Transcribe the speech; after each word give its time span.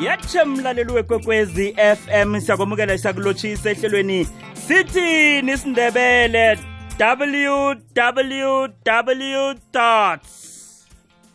yetshe 0.00 0.44
mlaleli 0.44 0.92
wekwekwezi 0.92 1.76
fm 2.00 2.40
siyakwamukela 2.40 2.98
siyakulotshisa 2.98 3.70
ehlelweni. 3.70 4.28
Sithini 4.54 5.52
isindebele 5.52 6.58
www 6.98 7.76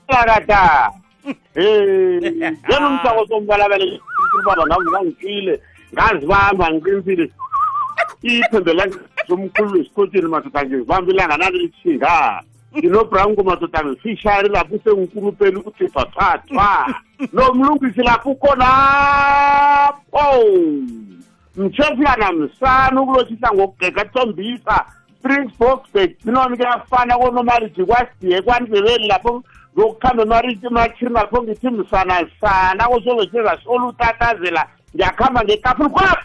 lakata 0.10 0.92
eh 1.55 2.21
yena 2.70 2.87
umsako 2.87 3.28
sombalabele 3.28 4.01
baba 4.46 4.65
ngangifile 4.67 5.62
ngazibamba 5.93 6.71
ngiqinisile 6.71 7.31
ithembe 8.21 8.73
la 8.73 8.85
somkhulu 9.28 9.79
esikhotsheni 9.81 10.28
madoda 10.28 10.65
ngizibamba 10.65 11.12
ilanga 11.12 11.37
nalo 11.37 11.57
lithinga 11.57 12.43
ndinobranko 12.72 13.44
madodana 13.44 13.96
fishari 13.96 14.49
lapho 14.49 14.76
usengukulupeli 14.76 15.56
uthipha 15.56 16.05
thathwa 16.05 16.95
lo 17.34 17.53
mlungisi 17.53 18.02
lapho 18.02 18.30
ukonapho 18.30 20.02
mtshefulana 21.55 22.31
msana 22.31 23.02
ukulotshisa 23.02 23.53
ngokugeka 23.53 24.05
thombisa 24.05 24.85
prince 25.23 25.53
boxbek 25.59 26.25
dinomi 26.25 26.57
kuyafana 26.57 27.17
konomariji 27.17 27.85
kwasiye 27.85 28.41
kwandebeli 28.41 29.08
lapho 29.08 29.44
ngokukhamba 29.77 30.44
emathini 30.63 31.11
lapho 31.11 31.44
ngithi 31.44 31.69
msana 31.69 32.27
sana 32.41 32.88
kosolotsheza 32.88 33.58
solutatazela 33.63 34.67
ndiyakuhamba 34.94 35.44
ngekapulkwap 35.44 36.19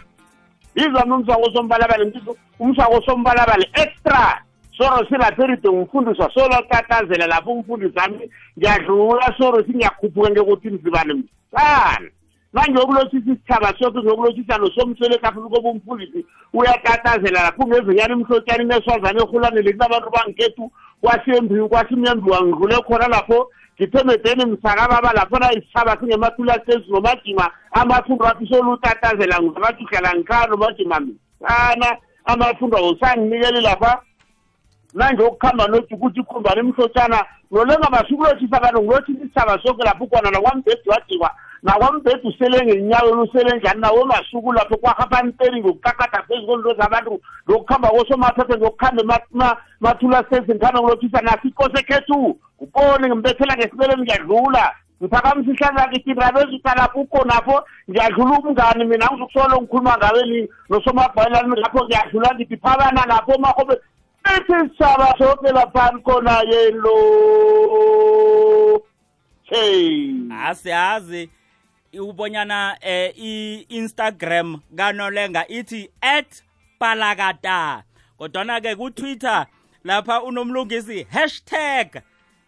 yiza 0.75 1.05
mnomsako 1.05 1.51
sombalabale 1.53 2.11
umsako 2.59 3.01
sombalabale 3.01 3.69
extra 3.73 4.41
soro 4.77 5.05
silapheride 5.09 5.69
ngumfundiswa 5.69 6.31
solotatazela 6.33 7.27
lapho 7.27 7.51
umfundisi 7.51 7.99
ami 7.99 8.31
ngiyadlula 8.57 9.35
soro 9.37 9.63
singiyakhuphuka 9.63 10.29
ngekuthi 10.29 10.69
mzibane 10.69 11.13
msana 11.13 12.09
manje 12.53 12.79
okulotshisa 12.81 13.31
isithaba 13.31 13.73
soke 13.79 13.99
ngokulotshisa 13.99 14.57
nosomselo 14.57 15.15
ekafuni 15.15 15.49
koba 15.49 15.69
umfundisi 15.69 16.25
uyatatazela 16.53 17.43
lapho 17.43 17.63
ungezinyana 17.63 18.13
imhlotshani 18.13 18.65
neswazane 18.65 19.19
ehulanele 19.21 19.73
kunabantu 19.73 20.09
bangikhethu 20.15 20.71
kwasembiwi 21.01 21.69
kwasimyembiwa 21.69 22.41
ngidlule 22.41 22.77
khona 22.85 23.07
lapho 23.07 23.49
ngithemedeni 23.75 24.45
msakababa 24.45 25.13
laphona 25.13 25.53
isithaba 25.53 25.97
singemathulasesi 25.99 26.91
nomajima 26.91 27.51
amafundo 27.71 28.25
athi 28.25 28.47
solutatazela 28.47 29.41
ngizabatuhlela 29.41 30.15
ngikhaya 30.15 30.47
nomajima 30.47 30.99
msana 30.99 31.97
amafundo 32.25 32.77
awusanginikeli 32.77 33.61
lapha 33.61 34.01
nanjeokukhamba 34.97 35.67
nothi 35.67 35.93
ukuthi 35.93 36.19
ikhumbane 36.19 36.59
emhlotshana 36.59 37.19
nolenga 37.51 37.89
basuke 37.89 38.21
ulotshisa 38.21 38.59
kanti 38.59 38.81
ngilothi 38.81 39.11
isithaba 39.11 39.59
sonke 39.63 39.83
lapho 39.83 40.03
ukhonana 40.03 40.41
kwambhedi 40.41 40.89
wadikwa 40.89 41.31
nakwambhedi 41.63 42.27
usele 42.27 42.65
ngenyaweni 42.65 43.21
usele 43.21 43.57
njani 43.57 43.81
nawo 43.81 44.05
masuku 44.05 44.53
lapho 44.53 44.77
kwahaphanteri 44.77 45.59
ngokukakada 45.59 46.23
phezu 46.27 46.45
kwezinto 46.45 46.73
zabantu 46.73 47.21
ngokukhamba 47.49 47.89
kosomathathe 47.89 48.57
ngokukhamba 48.57 49.57
mathula 49.79 50.23
sesi 50.29 50.51
ngikhambe 50.51 50.79
ngilothisa 50.79 51.21
naso 51.21 52.35
ngimbethela 52.99 53.55
ngesibeleni 53.55 54.01
ngiyadlula. 54.01 54.73
Ngiphakamisa 55.01 55.51
ihlandla 55.51 55.87
kithi 55.87 56.13
rabezutha 56.13 56.75
lapho 56.75 56.99
ukhonapho 57.01 57.63
ngiyadlula 57.89 58.39
umngani 58.39 58.85
mina 58.85 59.05
ngizokusolo 59.05 59.61
ngikhuluma 59.61 59.97
ngaweni 59.97 60.49
nosomabhayelani 60.69 61.61
lapho 61.61 61.85
ngiyadlula 61.85 62.35
ngithi 62.35 62.57
phabana 62.57 63.05
lapho 63.05 63.37
mahobe 63.39 63.75
ethi 64.35 64.59
saba 64.77 65.13
soke 65.17 65.49
laphani 65.51 66.01
khona 66.05 66.35
yelo 66.51 66.97
hey 69.43 70.11
asiyazi 70.47 71.29
ubonyana 71.93 72.77
eh 72.81 73.13
i-instagram 73.17 74.59
kanolenga 74.75 75.47
ithi 75.47 75.89
at 76.01 76.43
palakata. 76.79 77.83
Kodwana 78.17 78.61
ke 78.61 78.75
ku-twitter 78.75 79.45
lapha 79.85 80.21
unomlungisi 80.23 81.07
hashtag 81.09 82.01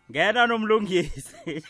ngena 0.10 0.48
nomlungisi. 0.48 1.64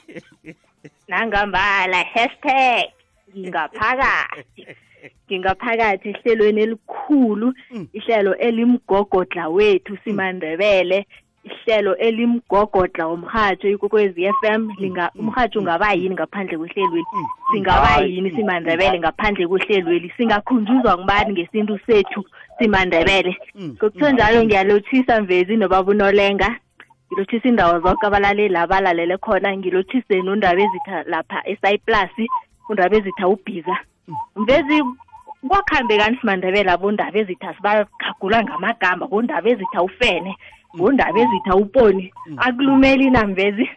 Nangambala 1.07 2.03
hashtag 2.03 2.91
ngingaphakathi. 3.35 4.65
Ngingaphakathi 5.27 6.09
ehlelweni 6.09 6.61
elikhulu 6.61 7.53
ihlelo 7.93 8.35
elimgogodla 8.35 9.49
wethu 9.49 9.97
simandebele 10.03 11.05
ihlelo 11.43 11.95
elimgogodla 11.95 13.07
umhatsho 13.07 13.67
ikokwezi 13.69 14.27
FM 14.41 14.69
linga 14.79 15.11
umhatsho 15.15 15.59
ungaba 15.59 15.93
yini 15.93 16.15
ngaphandle 16.15 16.57
kwehlelweli? 16.57 17.05
Singaba 17.51 18.01
yini 18.01 18.31
simandebele 18.31 18.99
ngaphandle 18.99 19.47
kwehlelweli? 19.47 20.13
Singakhunjuzwa 20.17 20.97
ngubani 20.97 21.33
ngesintu 21.33 21.79
sethu 21.85 22.25
simandebele? 22.59 23.37
Ngokutho 23.61 24.11
njalo 24.11 24.43
ngiyalothisa 24.43 25.21
mvezi 25.21 25.57
nobaba 25.57 25.91
unolenga 25.91 26.55
ngilothisa 27.11 27.49
indawo 27.49 27.79
zonke 27.79 28.05
abalaleli 28.05 28.55
abalalele 28.55 29.17
khona. 29.17 29.57
Ngilothise 29.57 30.21
nondaba 30.21 30.61
ezitha 30.61 31.03
lapha 31.03 31.47
esayiplus 31.49 32.13
undaba 32.69 32.97
ezitha 32.97 33.27
ubhiza. 33.27 33.77
Mvezi 34.35 34.83
kwakuhambekani 35.47 36.17
simandebele 36.17 36.71
abondaba 36.71 37.17
ezitha 37.19 37.55
sibakhagula 37.55 38.43
ngamagama 38.43 39.07
bondaba 39.07 39.49
ezitha 39.49 39.83
ufene 39.83 40.37
bondaba 40.73 41.19
ezitha 41.19 41.55
uponi 41.55 42.13
akulumeli 42.37 43.09
namvezi 43.09 43.69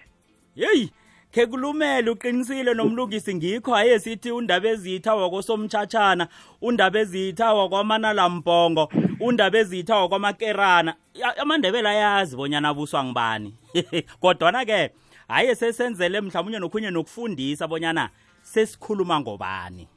yeyi 0.56 0.93
khe 1.32 1.47
kulumele 1.47 2.10
uqinisile 2.10 2.75
nomlungisi 2.75 3.34
ngikho. 3.34 3.75
Aye 3.75 3.98
sithi 3.98 4.31
undaba 4.31 4.69
ezitha 4.69 5.15
wakosomtshatshana 5.15 6.28
undaba 6.62 6.99
ezitha 7.00 7.54
wakwamanalambongo 7.54 8.93
undaba 9.20 9.59
ezitha 9.59 9.97
wakwamakerana 9.97 10.94
amandebele 11.43 11.88
ayazi 11.88 12.37
bonyana 12.37 12.69
abuswa 12.69 13.04
ngibani 13.04 13.54
kodwana-ke 14.20 14.91
haye 15.28 15.54
sesenzele 15.54 16.20
mhlawumunye 16.20 16.59
nokhunye 16.59 16.91
nokufundisa 16.91 17.69
bonyana 17.69 18.10
sesikhuluma 18.43 19.20
ngobani 19.20 19.88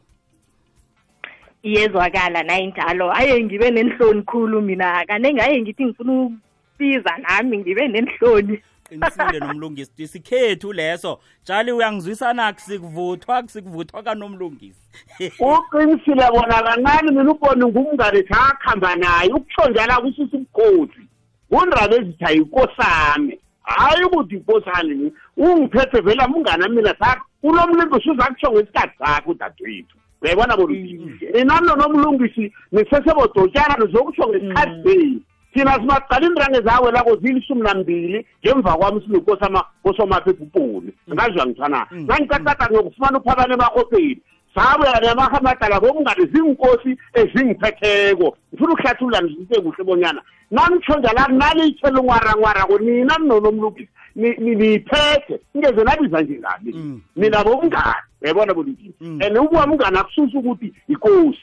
iyezwakala 1.66 2.44
naye 2.44 2.68
njalo 2.68 3.12
aye 3.12 3.44
ngibe 3.44 3.72
nenhloni 3.72 4.22
khulu 4.22 4.62
mina. 4.62 5.06
Kanenge 5.06 5.42
aye 5.42 5.62
ngithi 5.62 5.86
ngifuna 5.86 6.14
ukusiza 6.14 7.18
nami 7.18 7.58
ngibe 7.58 7.88
nenhloni. 7.88 8.60
Qinisile 8.90 9.40
nomlungisi 9.40 10.08
sikhethu 10.08 10.74
leso. 10.74 11.20
Tshali 11.44 11.72
uyangizwisana? 11.72 12.54
Kusikuvuthwa 12.54 13.42
kusikuvuthwa 13.44 14.04
kanomlungisi. 14.04 14.82
Uqinisile 15.50 16.26
bona 16.32 16.64
kancane 16.64 17.12
mina 17.12 17.32
ubone 17.32 17.66
ngumngane 17.66 18.24
sakhamba 18.28 18.96
naye 18.96 19.34
ukutsho 19.34 19.70
njalo 19.70 20.02
kusisa 20.02 20.38
ubukhosi. 20.38 21.02
Kundaba 21.50 21.96
ezitha 21.96 22.32
yikosami 22.32 23.40
hayi 23.64 24.04
ukuthi 24.04 24.36
ikosani 24.36 25.14
ungiphethe 25.38 26.02
vela 26.02 26.28
mngane 26.28 26.68
mina 26.68 26.96
unomlungisi 27.44 28.10
uza 28.10 28.24
kutsho 28.24 28.52
ngesikhathi 28.52 28.98
sakho 28.98 29.32
udadewethu 29.32 29.98
uyayibona 30.26 30.58
bolungisi 30.58 31.26
inani 31.40 31.68
nonomlungisi 31.68 32.54
nisesebodotyana 32.72 33.76
nizokutsho 33.80 34.28
ngesikhathi 34.30 34.82
senu 34.84 35.22
thina 35.54 35.74
simaqala 35.74 36.26
iinrange 36.26 36.62
zawelako 36.62 37.16
zilishumi 37.16 37.62
nambili 37.62 38.26
ngemva 38.46 38.78
kwami 38.78 39.02
sinokosamaphepha 39.02 40.44
uponi 40.44 40.92
ngazwa 41.14 41.46
ngithana 41.46 41.88
nangicacada 41.92 42.68
ngiyokufumana 42.68 43.20
uphabane 43.20 43.54
emarhopeni 43.54 44.22
sabuya 44.56 45.00
nemahamadala 45.02 45.80
bomngane 45.80 46.26
zinkosi 46.34 46.98
ezingiphetheko 47.14 48.38
ngifuna 48.54 48.74
ukuhlathulula 48.74 49.22
nizise 49.22 49.62
kuhle 49.62 49.84
bonyana 49.84 50.22
nanitsho 50.52 51.00
njala 51.00 51.26
kunaliyithela 51.26 52.00
ungwarangwarako 52.00 52.80
nina 52.80 53.20
mnonomlungisi 53.20 53.90
niyiphethe 54.16 55.40
ingeze 55.56 55.84
nabiza 55.84 56.22
nje 56.22 56.40
ngami 56.40 57.02
mina 57.16 57.44
bomngane 57.44 58.02
uyayibona 58.26 58.54
bolungisi 58.54 58.94
and 59.02 59.38
ubuwa 59.38 59.68
mngane 59.68 60.00
akususa 60.00 60.40
ukuthi 60.40 60.74
ikosi. 60.88 61.40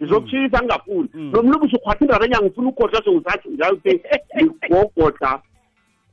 Ngizokutshisa 0.00 0.58
ngingafuni 0.62 1.08
nomlungisi 1.14 1.76
ukhwatha 1.76 2.04
indaba 2.04 2.24
enya 2.24 2.40
ngifuna 2.42 2.68
ukukhohla 2.68 3.02
sengisathi 3.04 3.48
njalo 3.48 3.76
te 3.76 4.02
ngigogotha 4.42 5.42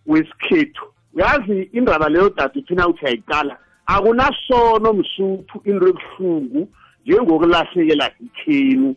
wesikhethu. 0.08 0.86
Uyazi 1.14 1.62
indaba 1.74 2.10
leyo 2.10 2.30
dade 2.30 2.62
thina 2.62 2.88
uthi 2.88 3.06
ayiqala 3.06 3.58
akunasono 3.86 4.94
msuthu 4.94 5.62
into 5.66 5.88
ebuhlungu 5.88 6.70
njengokulahlekelwa 7.06 8.12
ikhenu. 8.26 8.96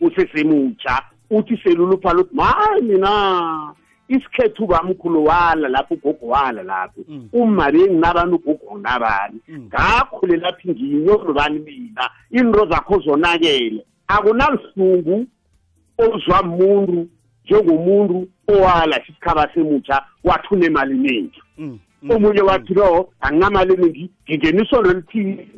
Usesemutsha 0.00 1.02
uthi 1.30 1.56
selulupha 1.56 2.12
luthi 2.12 2.34
mayi 2.34 2.82
mina. 2.82 3.74
Isikhethu 4.08 4.66
bamkhulu 4.66 5.24
wala 5.24 5.68
lapho 5.68 5.94
ugogo 5.94 6.26
wala 6.26 6.62
lapho. 6.62 7.00
Umabe 7.32 7.78
nginabantu 7.78 8.36
ugogo 8.36 8.78
nabani. 8.78 9.40
Ngakho 9.50 10.26
laphi 10.26 10.70
nginyolo 10.70 11.32
bani 11.32 11.58
mina? 11.58 12.10
Into 12.30 12.66
zakho 12.70 13.00
zonakele. 13.00 13.84
Akunalihlungu 14.08 15.26
ozwa 15.98 16.42
muntu 16.42 17.08
njengomuntu 17.44 18.28
owala 18.48 19.02
isikhaba 19.02 19.50
semutsha 19.54 20.02
wathuna 20.24 20.66
emali 20.66 20.94
eningi 20.94 21.42
omunye 22.10 22.40
wathi 22.40 22.74
no 22.74 23.08
anginamali 23.20 23.74
eningi 23.74 24.10
ngingena 24.24 24.62
isondo 24.62 24.90
elithize 24.90 25.48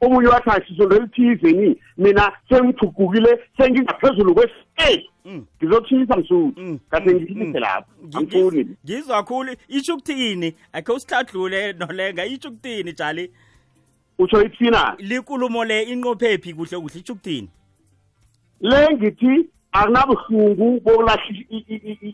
omunye 0.00 0.28
wathi 0.28 0.50
asisondo 0.50 0.96
elithize 0.96 1.52
ni? 1.52 1.76
Mina 1.98 2.32
sengithugukile 2.48 3.38
sengingaphezulu 3.56 4.34
kwesiteji 4.34 5.10
Mm. 5.28 5.44
ngizokushisa 5.62 6.16
msuthu. 6.16 6.52
Mm. 6.60 6.78
kase 6.90 7.10
Mm. 7.10 7.16
ngihlise 7.20 7.60
lapho. 7.60 7.90
Ngi- 8.06 8.18
angifuni. 8.18 8.64
ngi- 8.64 8.76
ngizwa 8.84 9.22
khulu 9.22 9.56
isho 9.68 9.94
ukuthini? 9.94 10.54
Akhe 10.72 10.92
usihladlule 10.92 11.72
nolenga. 11.72 12.26
Isho 12.26 12.48
ukuthini 12.48 12.92
jali? 12.92 13.30
Utsho 14.18 14.42
ithina? 14.42 14.94
Likulumo 14.98 15.64
le 15.64 15.82
inqophephi 15.82 16.54
kuhle 16.54 16.78
kuhle? 16.80 17.00
Isho 17.00 17.12
ukuthini? 17.12 17.48
Le 18.60 18.88
ngithi 18.94 19.48
akunabuhlungu 19.72 20.80
bokulahla 20.80 21.22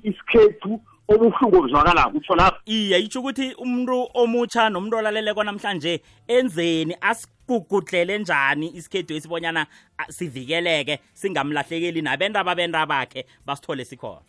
isikhethu 0.04 0.80
obuhlungu 1.08 1.56
obuzwakalako 1.58 2.18
utsho 2.18 2.34
lapho. 2.34 2.58
Iye 2.66 2.98
isho 3.00 3.20
ukuthi 3.20 3.54
umuntu 3.54 4.08
omutsha 4.14 4.68
nomuntu 4.70 4.96
olaleleko 4.96 5.44
namhlanje 5.44 6.00
enzeni 6.28 6.96
asigugudlele 7.00 8.18
njani 8.18 8.66
isikhethu 8.76 9.14
esibonyana 9.14 9.66
a, 9.98 10.12
sivikeleke 10.12 10.98
singamlahlekeli 11.12 12.02
nabendaba 12.02 12.54
bendaba 12.54 12.86
bakhe 12.86 13.26
basithole 13.46 13.84
sikhona? 13.84 14.20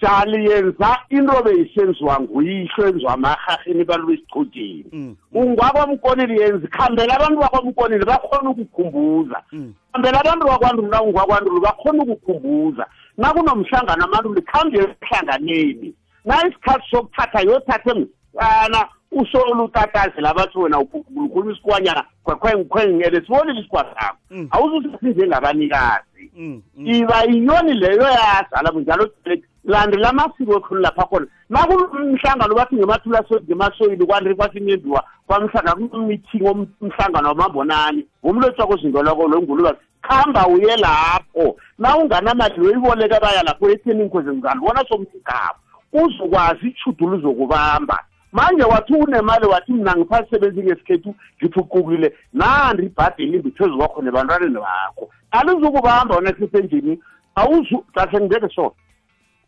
Saliyenza 0.00 0.98
into 1.10 1.42
beyisenziwa 1.42 2.20
nguyihlo 2.20 2.86
enziwa 2.88 3.12
amarhaheni 3.14 3.84
bantu 3.84 4.06
besigcotsheni 4.06 4.84
Mm. 4.92 5.16
ungwakwamkonile 5.34 6.34
yenza 6.42 6.68
khambela 6.68 7.14
abantu 7.16 7.40
bakwamkonile 7.40 8.04
bakhona 8.04 8.50
ukukhumbuza 8.50 9.42
Mm. 9.52 9.74
khambela 9.92 10.20
abantu 10.20 10.46
bakwandulo 10.46 10.88
na 10.88 11.02
ungwakwandulo 11.02 11.60
bakhona 11.60 12.02
ukukhumbuza 12.02 12.86
nakunomhlangano 13.18 14.04
amaluli 14.04 14.42
khawunje 14.42 14.78
ehlanganeni 14.78 15.94
na 16.24 16.46
isikhathi 16.46 16.90
sokuthatha 16.90 17.40
yothatha 17.40 17.90
engusana 17.90 18.88
usolutatazi 19.12 20.20
labathi 20.20 20.58
wena 20.58 20.78
ukhuluma 20.78 21.52
isikwanyana 21.52 22.04
khwengikhwengele 22.24 23.20
sibonile 23.20 23.60
isikwa 23.60 23.84
sakho. 23.84 24.16
Mm. 24.30 24.48
Awuzusithi 24.50 25.06
njengabanikazi 25.06 26.30
mm, 26.36 26.62
mm. 26.76 26.86
iba 26.86 27.22
yiyoni 27.22 27.74
leyo 27.74 28.02
yazala 28.02 28.72
kunjalo 28.72 29.10
landela 29.64 30.08
amasiko 30.08 30.56
ekhulu 30.56 30.80
lapha 30.80 31.06
khona. 31.06 31.26
Nakumhlangano 31.50 32.54
bathi 32.54 32.76
ngemathula 32.76 33.24
ngemasoyili 33.44 34.06
kwandri 34.06 34.34
kwasinyenziwa 34.34 35.04
kwamhlanga 35.26 35.74
kunomithing 35.74 36.66
umhlangano 36.80 37.28
wamabonani. 37.28 38.06
Loko 38.22 39.28
lwengulu 39.28 39.64
bathi 39.64 39.80
khamba 40.02 40.46
uye 40.46 40.76
lapho. 40.76 41.56
Na 41.78 41.96
unganamali 41.96 42.60
weyiboleka 42.60 43.20
baya 43.20 43.42
lapho 43.42 43.70
etheni 43.70 44.02
inkozi 44.02 44.30
ngani 44.30 44.60
bona 44.60 44.84
somthigabo 44.88 45.58
uzokwazi 45.92 46.68
ichudu 46.68 47.06
luzokubamba 47.08 47.98
manje 48.32 48.62
wathi 48.62 48.94
unemali 48.94 49.46
wathi 49.46 49.72
mina 49.72 49.96
ngiphasebenzi 49.96 50.62
ngesikhethu 50.62 51.14
ngithuqukile 51.42 52.14
nandi 52.32 52.86
ibhadeli 52.86 53.36
imbi 53.36 53.50
phezu 53.50 53.78
kwakho 53.78 54.02
nebantwaneni 54.02 54.54
bakho. 54.54 55.10
Alizukubamba 55.30 56.14
wona 56.14 56.34
sesenjini 56.38 57.00
awuzu 57.34 57.84
kahle 57.94 58.20
ngibeke 58.20 58.54
so 58.54 58.74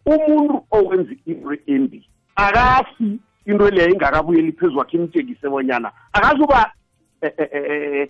umuntu 0.07 0.65
owenza 0.71 1.13
into 1.27 1.57
embi 1.67 2.09
akasi 2.37 3.19
into 3.47 3.71
leyo 3.71 3.91
ingakabuyeli 3.91 4.53
phezu 4.53 4.75
kwakhe 4.75 4.97
imtshekise 4.97 5.49
bonyana 5.49 5.93
akazuba 6.13 6.73
eh, 7.21 7.33
eh, 7.39 7.49
eh, 7.53 8.09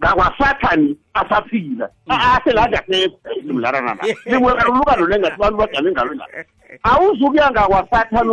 ngakwasathani 0.00 0.96
asaphila 1.14 1.90
aseladaselarana 2.08 3.98
limwekalulukano 4.26 5.06
lengathi 5.10 5.34
abantu 5.34 5.56
bajame 5.58 5.90
ngalo 5.90 6.14
la 6.14 6.26
awuzukuya 6.82 7.50
ngakwasathani 7.50 8.30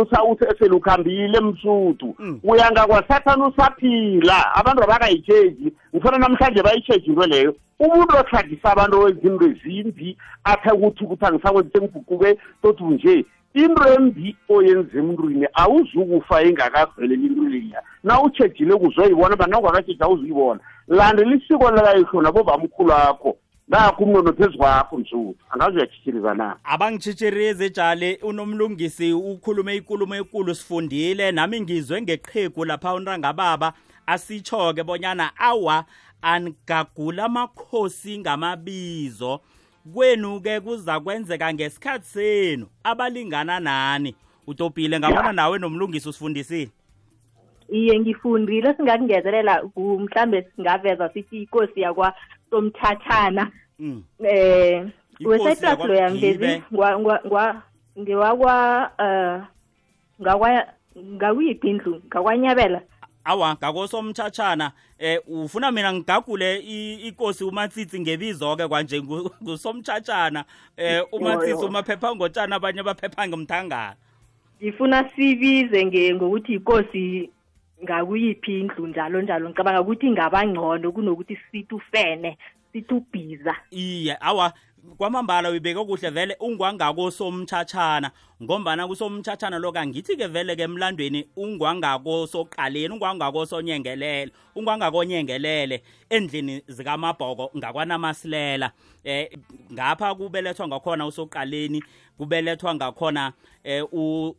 uselukhambile 0.52 1.40
msuthu. 1.40 2.16
Uya 2.42 2.70
ngakwasathani 2.70 3.42
usaphila. 3.42 4.54
Abantu 4.54 4.82
abakayitsheji 4.82 5.72
ngifuna 5.94 6.18
namhlanje 6.18 6.62
bayitsheji 6.62 7.06
into 7.06 7.26
leyo. 7.26 7.56
Umuntu 7.78 8.16
ohlagisa 8.16 8.72
abantu 8.72 9.00
owenza 9.00 9.28
into 9.28 9.44
ezimbi 9.46 10.16
athe 10.44 10.70
ukuthi 10.70 11.04
ukuthi 11.04 11.24
angisakwenzi 11.24 11.70
sengiguquke 11.72 12.38
tothi 12.62 12.84
nje 12.84 13.24
into 13.54 13.88
embi 13.94 14.36
oyenza 14.48 14.98
emntwini 14.98 15.46
awuzukufa 15.54 16.42
ingakaveleli 16.42 17.26
into 17.26 17.42
leya. 17.42 17.82
Na 18.04 18.22
utshejile 18.22 18.74
kuzoyibona 18.74 19.36
bana 19.36 19.58
ungakatshedi 19.58 20.04
awuzuyibona 20.04 20.60
landela 20.88 21.36
isiko 21.36 21.70
lakayihlo 21.70 22.22
nabobamkhulu 22.22 22.92
akho 22.92 23.36
ngakho 23.70 24.04
umnono 24.04 24.32
phezu 24.32 24.58
kwakho 24.58 24.96
msuthu 24.98 25.36
angazi 25.50 25.76
uyatshitshiriza 25.76 26.34
na? 26.34 26.56
Abangitshitshirize 26.64 27.70
jale 27.70 28.18
unomlungisi 28.22 29.12
ukhulume 29.12 29.76
ikulumo 29.76 30.14
ekulu 30.14 30.54
sifundile. 30.54 31.32
Nami 31.32 31.60
ngizwe 31.60 32.02
ngeqhegu 32.02 32.64
lapha 32.64 32.94
unrangababa 32.94 33.72
asitsho-ke 34.06 34.82
bonyana 34.84 35.30
awa 35.38 35.84
angagula 36.22 37.24
amakhosi 37.24 38.18
ngamabizo. 38.18 39.40
Kwenu-ke 39.94 40.60
kuza 40.60 41.00
kwenzeka 41.00 41.54
ngesikhathi 41.54 42.06
senu. 42.06 42.66
Abalingana 42.84 43.60
nani? 43.60 44.14
Utopile 44.46 44.98
ngabona 44.98 45.32
nawe 45.32 45.58
nomlungisi 45.58 46.08
usifundisile 46.08 46.70
iye 47.68 48.00
ngifundile 48.00 48.74
singakungezelela 48.74 49.62
ku- 49.74 50.00
mhlambe 50.00 50.46
singaveza 50.56 51.08
sithi 51.08 51.42
ikosi 51.42 51.80
yakwa 51.80 52.12
somthathana 52.50 53.50
mm. 53.78 54.02
eh 54.24 54.86
Ikosi 55.18 55.42
wesayiplas 55.44 55.88
loya 55.88 56.00
yakwaGibe. 56.00 56.28
ngezi 56.48 56.62
ngwa- 56.72 56.98
ngwa- 56.98 57.20
ngwa- 57.26 57.62
ngewakwa 57.98 58.90
eh 58.98 59.40
ngakwa 60.22 60.66
ngakuyiphi 60.98 61.68
indlu 61.70 62.02
ngakwanyabela 62.06 62.80
awa 63.24 63.54
ngakosomthatshana 63.54 64.72
eh 64.98 65.20
ufuna 65.28 65.70
mina 65.72 65.92
ngigagule 65.92 66.56
i- 66.60 66.94
ikosi 67.08 67.44
umatsitsi 67.44 68.00
ngebizo-ke 68.00 68.68
kwanje 68.68 69.00
ngu- 69.00 69.30
ngusomthatshana 69.42 70.44
eh 70.76 71.02
umatsitsi 71.12 71.50
Yo, 71.50 71.60
yo. 71.60 71.66
umaphepha 71.68 72.14
ngotshana 72.14 72.56
abanye 72.56 72.82
baphepha 72.82 73.28
ngemthangana 73.28 73.94
ngifuna 74.62 75.10
sibize 75.16 75.84
nge 75.86 76.14
ngokuthi 76.14 76.52
ikosi 76.54 77.30
ngakuyiphi 77.82 78.60
indlu 78.60 78.86
njalo 78.86 79.22
njalo. 79.22 79.48
Ngicabanga 79.48 79.80
ukuthi 79.80 80.10
ngabangcono 80.10 80.92
kunokuthi 80.92 81.38
sithi 81.50 81.74
ufene 81.74 82.38
sithi 82.72 82.94
ubhiza 82.94 83.56
iye 83.70 84.16
awa 84.20 84.52
kwamambala 84.98 85.50
uyibeke 85.50 85.84
kuhle 85.84 86.10
vele 86.10 86.36
ungwangakosomthatshana 86.40 88.10
ngombana 88.42 88.86
kusomthatshana 88.88 89.58
lo 89.58 89.72
kangithi-ke 89.72 90.26
vele-ke 90.26 90.62
emlandweni 90.62 91.26
ungwangakosoqaleni 91.36 92.94
ungwangakosonyengelele 92.94 94.32
ungwangakonyengelele 94.54 95.82
endlini 96.10 96.62
zikamabhoko 96.68 97.50
ngakwanamasilela. 97.56 98.70
Eh 99.04 99.30
ngapha 99.72 100.14
kubelethwa 100.14 100.68
ngakhona 100.68 101.06
usoqaleni 101.06 101.82
kubelethwa 102.18 102.74
ngakhona 102.74 103.32
eh 103.64 103.84
u 103.92 104.34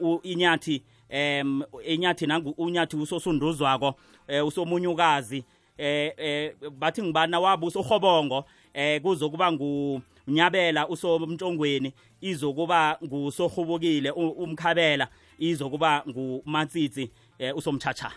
u- 0.00 0.20
inyathi 0.22 0.82
em 1.08 1.62
inyathi 1.86 2.26
nangu 2.26 2.54
unyathi 2.58 2.96
usosunduzwako 2.96 3.94
eh 4.28 4.46
usomunyukazi 4.46 5.44
eh 5.78 6.12
eh 6.16 6.54
bathi 6.78 7.02
ngibana 7.02 7.40
wabo 7.40 7.66
usohobongo 7.66 8.44
eh 8.74 9.02
kuzokuba 9.02 9.52
ngunyabela 9.52 10.88
usomntongweni 10.88 11.92
izokuba 12.20 12.98
ngusohubukile 13.04 14.10
umkhabela 14.10 15.08
izokuba 15.38 16.04
ngumatsitsi 16.08 17.10
eh 17.38 17.56
usomchacha 17.56 18.12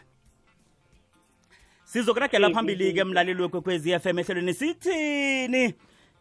sizokuragela 1.91 2.49
phambili 2.49 2.93
ke 2.93 3.03
mlaleli 3.03 3.41
wekwekwezi 3.41 3.99
FM 3.99 4.19
ehlelweni 4.19 4.53
sithini? 4.53 5.73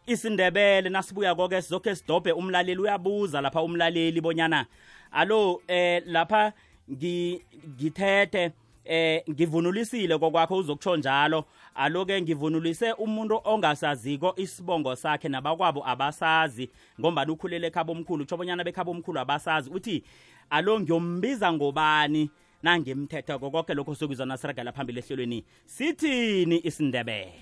Isindebele 0.05 0.89
nasibuya 0.89 1.35
koke 1.35 1.61
sizokhe 1.61 1.95
sidobhe 1.95 2.31
umlaleli 2.31 2.81
uyabuza 2.81 3.41
lapha 3.41 3.61
umlaleli 3.61 4.21
bonyana 4.21 4.65
alo 5.11 5.61
eh 5.67 6.03
lapha 6.05 6.53
ngi- 6.91 7.41
ngithethe 7.69 8.51
eh 8.85 9.23
ngivunulisile 9.29 10.17
kokwakho 10.17 10.57
uzokutsho 10.57 10.97
njalo. 10.97 11.45
Aloke 11.75 12.21
ngivunulise 12.21 12.91
umuntu 12.93 13.41
ongasaziko 13.43 14.33
isibongo 14.37 14.95
sakhe 14.95 15.29
nabakwabo 15.29 15.87
abasazi 15.87 16.69
ngombani 16.99 17.31
ukhulele 17.31 17.67
ekhaba 17.67 17.91
omkhulu 17.93 18.23
kutsho 18.23 18.37
bonyana 18.37 18.63
bekhaba 18.63 18.91
omkhulu 18.91 19.19
abasazi. 19.19 19.69
Uthi 19.69 20.03
alo 20.49 20.79
ngiyombiza 20.79 21.53
ngobani? 21.53 22.29
Nangimthethe 22.63 23.37
kokonke 23.39 23.73
lokho 23.73 23.95
sokuzwa 23.95 24.25
nasiragela 24.25 24.71
phambili 24.71 24.99
ehlelweni 24.99 25.43
sithini 25.65 26.61
isindebele 26.63 27.33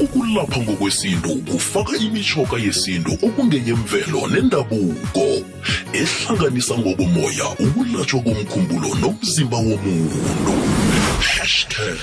ukulapha 0.00 0.60
ngokwesintu 0.60 1.28
kufaka 1.52 1.96
imishoka 1.96 2.56
yesintu 2.56 3.12
okungeyemvelo 3.26 4.28
nendabuko 4.32 5.26
ehlanganisa 5.92 6.74
ngokomoya 6.78 7.46
ukulatshwa 7.64 8.20
komkhumbulo 8.20 8.94
nomzimba 9.00 9.56
womuntu. 9.56 10.20
Hashtag 11.20 11.98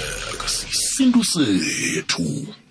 sisintu 0.45 1.23
sethu. 1.23 2.62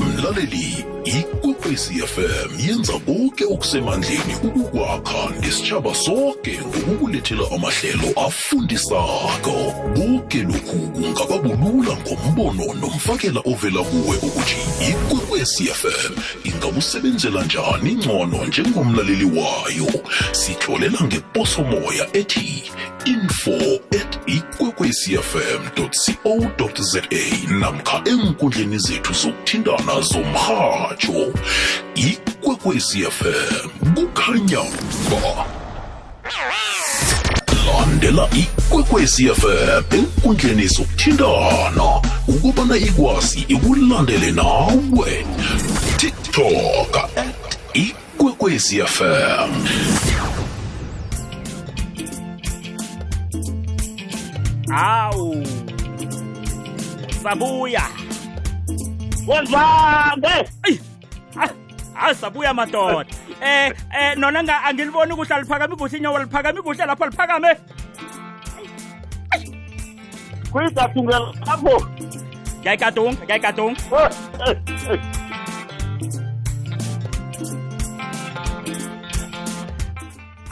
Mlaleli 0.00 0.84
ikwekwezi 1.04 1.94
fm 1.94 2.60
yenza 2.68 2.92
konke 2.92 3.44
okusemandleni 3.44 4.34
ukukwakha 4.42 5.30
nesitshaba 5.40 5.94
sonke 5.94 6.58
ngokukulethela 6.60 7.42
amahlelo 7.54 8.08
afundisako. 8.26 9.56
Konke 9.94 10.42
lokhu 10.42 10.78
kungaba 10.94 11.38
bulula 11.38 11.96
ngombono 11.96 12.74
nomfakela 12.80 13.40
ovela 13.44 13.82
kuwe 13.82 14.16
ukuthi 14.16 14.56
ikwekwezi 14.90 15.64
fm 15.64 16.12
ingakusebenzela 16.44 17.44
njani 17.44 17.94
ngcono 17.94 18.44
njengomlaleli 18.44 19.24
wayo. 19.24 20.02
Sitlolela 20.32 20.98
ngeposomoya 21.04 22.06
ethi 22.12 22.72
info 23.06 23.52
at 23.92 24.18
ikwekwecfm 24.26 25.62
co 25.74 25.92
za 26.82 27.02
namkha 27.50 28.02
enkundleni 28.04 28.78
zethu 28.78 29.12
zokuthintana 29.12 30.00
zomrhatsho 30.00 31.32
ikwekwecfm 31.94 33.68
kukhanya 33.94 34.62
ba. 35.10 35.46
Landela 37.66 38.28
ikwekwecfm 38.34 39.84
enkundleni 39.90 40.66
zokuthintana 40.66 42.02
ukubana 42.28 42.76
ikwazi 42.76 43.44
ikulandele 43.48 44.32
nawe. 44.32 45.26
Tiktok 45.96 46.96
at 47.16 47.56
ikwekwecfm 47.74 49.50
hawu. 54.70 55.46
Sabuya. 57.22 57.82
Ha- 61.36 61.54
hayi 61.94 62.14
sabuya 62.14 62.54
madoda. 62.54 63.06
Eh 63.42 63.72
eh 63.98 64.14
nona 64.16 64.64
angiliboni 64.64 65.14
kuhle 65.14 65.40
liphakame 65.42 65.76
kuhle 65.76 65.98
inyawo 65.98 66.18
liphakame 66.18 66.62
kuhle 66.62 66.86
lapho 66.86 67.06
liphakame. 67.06 67.56
Kuyidathungela 70.52 71.32
lapho. 71.46 71.86
Ngiyayigadunga 72.60 73.22
ngiyayigadunga 73.24 73.80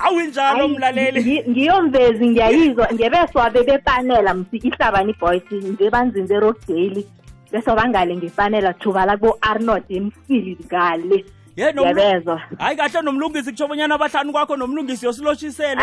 awinjalo 0.05 0.69
mlaleli. 0.69 1.45
ngiyomvezi 1.51 2.27
ngiyayizwa 2.27 2.89
ngebeswa 2.95 3.51
bebepanela 3.51 4.35
msikihlabani 4.35 5.13
iboys 5.13 5.43
ngebanzinze 5.53 6.41
rock 6.41 6.59
daily 6.69 7.07
beso 7.53 7.75
bangale 7.75 8.17
ngepanela 8.17 8.73
thubala 8.73 9.17
kubo-arnold 9.17 9.85
emfili 9.89 10.59
ngale 10.67 11.25
yeyabezwa 11.57 12.43
hayi 12.59 12.77
kahle 12.77 13.03
nomlungisi 13.03 13.51
kutsho 13.51 13.69
bonyana 13.69 13.95
abahlanu 13.95 14.33
kwakho 14.33 14.57
nomlungisi 14.57 15.07
yosilotshise 15.07 15.77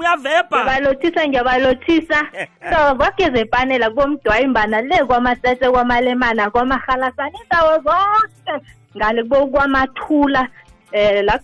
uyavebha 0.00 0.46
ngiyabalothisa 0.48 1.28
ngiyabalothisa. 1.28 2.26
So 2.70 2.94
kwageze 2.96 3.44
panela 3.44 3.90
kubomdwayimbana 3.90 4.80
le 4.80 5.04
kwamatsetse 5.04 5.70
kwamalemana 5.70 6.50
kwamahalasana 6.50 7.38
indawo 7.42 7.72
zonke 7.84 8.66
ngale 8.96 9.22
kubo 9.22 9.46
kwamathula 9.46 10.48
eh 10.92 11.22
la 11.24 11.40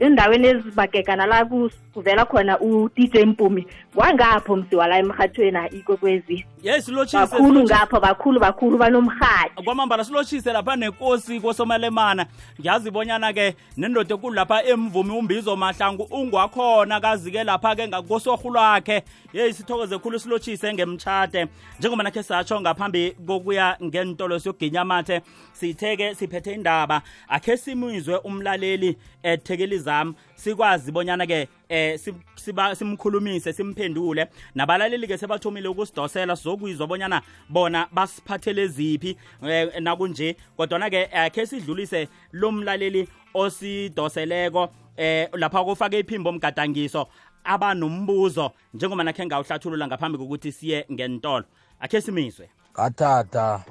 endaweni 0.00 0.46
ezibagegana 0.48 1.26
la 1.26 1.44
ku- 1.44 1.70
kuvela 1.94 2.24
khona 2.24 2.58
u-dj 2.60 3.16
mpumi 3.26 3.66
wangapho 3.98 4.56
msiwa 4.56 4.86
la 4.86 4.98
emhathweni 4.98 5.58
ikwekwezi. 5.70 6.46
Ye 6.62 6.82
silotshise 6.82 7.18
bakhulu 7.18 7.48
silotshise. 7.48 7.74
ngapho 7.74 8.00
bakhulu 8.00 8.40
bakhulu 8.40 8.78
banomhathi 8.78 9.62
kwamambala 9.64 10.04
silotshise 10.04 10.52
lapha 10.52 10.76
nenkosi 10.76 11.40
kosomalemana 11.40 12.26
ngiyazi 12.60 12.90
bonyana-ke 12.90 13.54
nendoda 13.76 14.14
ekulu 14.14 14.34
lapha 14.34 14.64
emvumi 14.64 15.10
umbizo 15.10 15.56
mahlangu 15.56 16.02
ungwakhona. 16.10 17.00
Kazi-ke 17.00 17.44
lapha-ke 17.44 17.88
ngakosorhu 17.88 18.50
lwakhe. 18.50 19.02
Yeyi 19.32 19.54
sithokoze 19.54 19.98
khulu 19.98 20.18
silotshise 20.18 20.74
ngemtshade 20.74 21.46
njengoba 21.78 22.02
nakhe 22.02 22.22
satsho 22.22 22.60
ngaphambi 22.60 23.16
kokuya 23.26 23.76
ngentolo 23.82 24.38
siyoginya 24.38 24.80
amathe 24.80 25.22
sithe-ke 25.52 26.14
siphethe 26.14 26.52
indaba. 26.54 27.02
Akhe 27.28 27.56
simizwe 27.56 28.16
umlaleli 28.16 28.96
ethekeli 29.22 29.78
zami 29.78 30.14
sikwazi 30.38 30.92
bonyana-ke 30.92 31.48
eh 31.68 31.98
sim- 31.98 32.22
siba- 32.36 32.74
simkhulumise 32.74 33.52
simphendule. 33.52 34.28
Nabalaleli-ke 34.54 35.18
sebathomile 35.18 35.68
ukusidosela 35.68 36.36
sizokuyizwa 36.36 36.86
bonyana 36.86 37.22
bona 37.48 37.88
basiphathele 37.92 38.66
ziphi 38.68 39.16
eh, 39.42 39.80
nakunje. 39.80 40.36
Kodwana-ke 40.56 41.06
akhe 41.12 41.46
sidlulise 41.46 42.08
lo 42.32 42.52
mlaleli 42.52 43.08
osidoseleko 43.34 44.68
eh 44.96 45.28
lapha 45.32 45.64
kufake 45.64 45.98
iphimbo 45.98 46.30
omgadangiso 46.30 47.08
abanombuzo 47.44 48.52
njengoba 48.74 49.04
nakhe 49.04 49.26
ngawuhlathulula 49.26 49.86
ngaphambi 49.86 50.18
kokuthi 50.18 50.52
siye 50.52 50.86
ngentolo 50.92 51.44
akhe 51.80 52.00
simizwe. 52.00 52.48
Ngathatha 52.72 53.64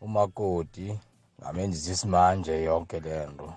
umakoti 0.00 0.98
ngamenzisa 1.42 1.92
isimanje 1.92 2.62
yonke 2.62 3.00
le 3.00 3.26
nto. 3.26 3.54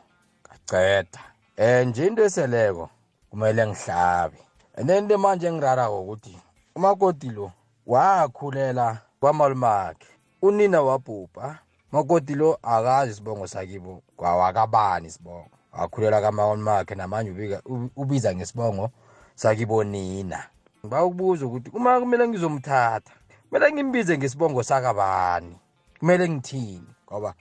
Ngaceda. 0.48 1.20
Um 1.58 1.90
nje 1.90 2.08
into 2.08 2.24
eseleko 2.24 2.90
kumele 3.30 3.68
ngihlabe. 3.68 4.38
And 4.78 4.90
then 4.90 5.04
into 5.04 5.18
manje 5.18 5.48
engirarako 5.48 6.02
ukuthi 6.02 6.38
umakoti 6.76 7.30
lo 7.30 7.52
wakhulela 7.88 9.02
kwamalumakhe. 9.20 10.08
Unina 10.42 10.82
wabhubha 10.82 11.60
umakoti 11.92 12.36
lo 12.36 12.60
akazi 12.64 13.12
isibongo 13.12 13.48
sakibo 13.48 14.02
kwawakabani 14.18 15.08
isibongo? 15.08 15.50
Wakhulela 15.74 16.22
kamalumakhe 16.22 16.96
namanje 16.96 17.60
ubiza 17.96 18.36
ngesibongo 18.36 18.90
sakibo 19.36 19.84
nina. 19.84 20.44
Ngiba 20.86 21.04
ukubuza 21.04 21.46
ukuthi 21.46 21.72
uma 21.74 22.00
kumele 22.00 22.28
ngizomthatha 22.28 23.14
kumele 23.50 23.74
ngimbize 23.74 24.18
ngesibongo 24.18 24.64
sakabani? 24.64 25.58
Kumele 26.00 26.30
ngithini? 26.30 26.88
Ngoba 27.12 27.34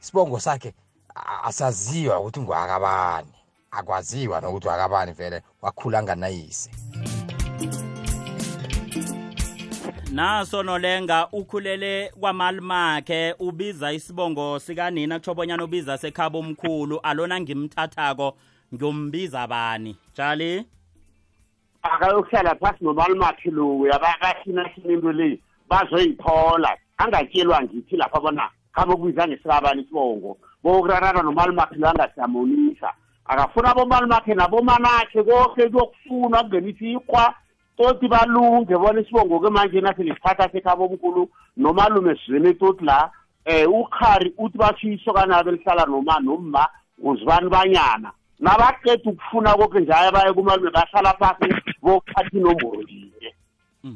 isibongo 0.00 0.40
sakhe 0.40 0.74
asaziwa 1.44 2.20
ukuthi 2.20 2.40
ngwakabani 2.40 3.39
akwaziwa 3.70 4.40
nokuthi 4.40 4.68
wakabani 4.68 5.12
vele 5.12 5.42
wakhula 5.62 6.02
nganayise. 6.02 6.70
Naso 10.12 10.62
nolenga 10.62 11.28
ukhulele 11.32 12.12
kwamalimakhe 12.20 13.34
ubiza 13.38 13.92
isibongo 13.92 14.58
sikanina 14.58 15.18
kutsho 15.18 15.34
bonyana 15.34 15.64
ubiza 15.64 15.98
sekhaba 15.98 16.38
omkhulu 16.38 17.00
alona 17.02 17.40
ngimthathako 17.40 18.36
ngiyombiza 18.74 19.46
bani? 19.46 19.96
Jali 20.16 20.66
akayokuhlala 21.82 22.54
phasi 22.54 22.84
nomalimakhe 22.84 23.50
lo 23.50 23.86
yabakathinathina 23.86 24.92
into 24.92 25.12
le 25.12 25.40
bazoyithola. 25.68 26.76
Angatshelwa 26.98 27.62
ngithi 27.62 27.96
lapha 27.96 28.20
bona 28.20 28.50
khabe 28.74 28.94
kubiza 28.96 29.28
ngesikabani 29.28 29.82
isibongo. 29.82 30.38
Bokurarana 30.62 31.22
nomalimakhe 31.22 31.76
lo 31.76 31.88
angasiyamonisa 31.88 32.92
akafuna 33.30 33.70
abomalimakhe 33.70 34.34
nabomanakhe 34.34 35.22
konke 35.22 35.68
kuyokufunwa 35.68 36.42
kungenisa 36.42 36.84
iqwa 36.84 37.34
toti 37.76 38.08
balunge 38.08 38.76
bona 38.76 39.00
isibongo-ke 39.00 39.50
manje 39.50 39.80
naselisiphatha 39.80 40.50
sekhaba 40.52 40.84
omkhulu 40.84 41.30
nomalume 41.56 42.16
sizweni 42.16 42.54
toti 42.54 42.84
la 42.84 43.10
um 43.46 43.74
ukhari 43.74 44.34
uthi 44.38 44.58
basho 44.58 44.88
isokanabe 44.88 45.52
lihlala 45.52 45.86
noma 45.86 46.20
nomma 46.20 46.68
nguzibani 47.00 47.48
banyana. 47.48 48.12
Nabaqeda 48.40 49.10
ukufuna 49.10 49.54
konke 49.54 49.80
njalo 49.80 50.12
baye 50.12 50.32
kumalume 50.32 50.70
bahlala 50.70 51.14
phasi 51.14 51.54
bokuthatha 51.82 52.36
inomboro 52.36 52.82
linye 52.82 53.34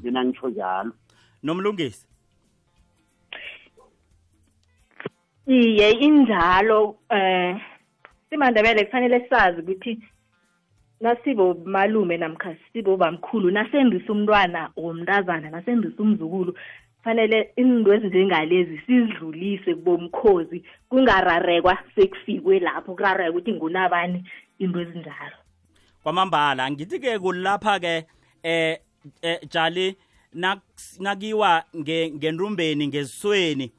mina 0.03 0.25
ngitsho 0.25 0.49
njalo. 0.49 0.93
Nomlungisi? 1.43 2.07
Iye 5.47 5.91
injalo 5.91 6.97
eh 7.11 7.74
simandebele 8.35 8.85
kufanele 8.85 9.27
sazi 9.31 9.61
ukuthi 9.61 9.99
nasibo 11.01 11.55
malume 11.65 12.17
namkha 12.17 12.57
sibo 12.73 12.97
bamkhulu 12.97 13.51
nasendisa 13.51 14.13
umntwana 14.13 14.71
womntazana 14.77 15.51
nasendisa 15.51 16.03
umzukulu 16.03 16.59
fanele 17.05 17.53
into 17.57 17.95
ezinjengalezi 17.95 18.79
sizidlulise 18.79 19.75
kubomkhozi 19.75 20.65
kungararekwa 20.89 21.79
sekufikwe 21.95 22.59
lapho 22.59 22.95
kurareka 22.95 23.31
ukuthi 23.31 23.53
ngunabani 23.53 24.25
into 24.59 24.81
ezinjalo. 24.81 25.37
Kwamambala 26.03 26.71
ngithi-ke 26.71 27.19
kulapha-ke 27.19 28.07
eh, 28.43 28.79
eh 29.23 29.39
jali 29.49 29.97
nak- 30.35 31.01
nakiwa 31.01 31.65
nge- 31.77 32.13
ngenrumbeni 32.15 32.87
ngezisweni 32.87 33.73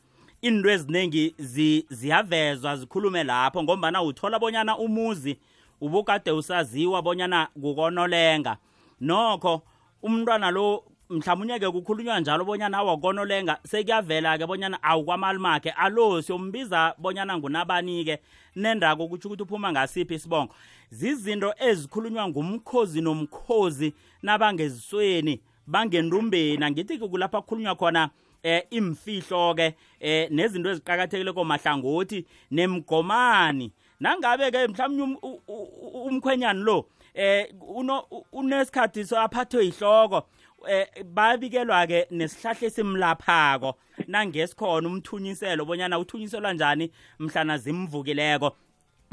into 0.47 0.69
eziningi 0.69 1.35
zi- 1.39 1.85
ziyavezwa 1.89 2.75
zikhulume 2.77 3.23
lapho 3.23 3.63
ngombana 3.63 4.01
uthola 4.01 4.39
bonyana 4.39 4.77
umuzi 4.77 5.37
ubukade 5.81 6.31
usaziwa 6.31 7.01
bonyana 7.01 7.47
kukonolenga. 7.61 8.57
Nokho 9.01 9.61
umntwana 10.03 10.51
lo 10.51 10.83
mhlawumunye-ke 11.09 11.69
kukhulunywa 11.71 12.19
njalo 12.19 12.45
bonyana 12.45 12.77
awakonolenga 12.77 13.57
sekuyavela-ke 13.63 14.45
bonyana 14.47 14.83
awukwamali 14.83 15.39
makhe 15.39 15.69
alo 15.71 16.21
siyombiza 16.21 16.95
bonyana 16.97 17.37
ngunabani-ke 17.37 18.19
nendako 18.55 19.07
kutsho 19.07 19.27
ukuthi 19.29 19.43
uphuma 19.43 19.71
ngasiphi 19.71 20.13
isibongo. 20.13 20.53
Zizinto 20.89 21.53
ezikhulunywa 21.59 22.27
ngumkhozi 22.29 23.01
nomkhozi 23.01 23.93
nabangezisweni 24.21 25.41
bangendumbeni 25.67 26.63
angithi-ke 26.65 27.07
kulapha 27.07 27.41
kukhulunywa 27.41 27.75
khona 27.75 28.09
eh 28.45 28.61
imfihlo-ke 28.69 29.67
eh 29.99 30.29
nezinto 30.31 30.69
eziqakathekile 30.69 31.33
komahlangothi 31.33 32.25
nemgomani. 32.51 33.71
Nangabe-ke 33.99 34.67
mhlawumnye 34.67 35.03
um- 35.03 35.41
umkhwenyana 36.07 36.59
lo 36.59 36.85
eh 37.13 37.47
unesikhathi 38.31 39.05
so 39.05 39.15
aphathwe 39.17 39.65
yihloko 39.65 40.27
eh 40.67 40.85
babikelwa 41.03 41.87
ke 41.87 42.07
nesihlahla 42.11 42.67
esimlaphako. 42.67 43.75
Nangesikhona 44.07 44.87
umthunyiselo 44.87 45.65
bonyana 45.65 45.99
uthunyiselwa 45.99 46.53
njani 46.53 46.91
mhlana 47.19 47.57
zimvukileko. 47.57 48.55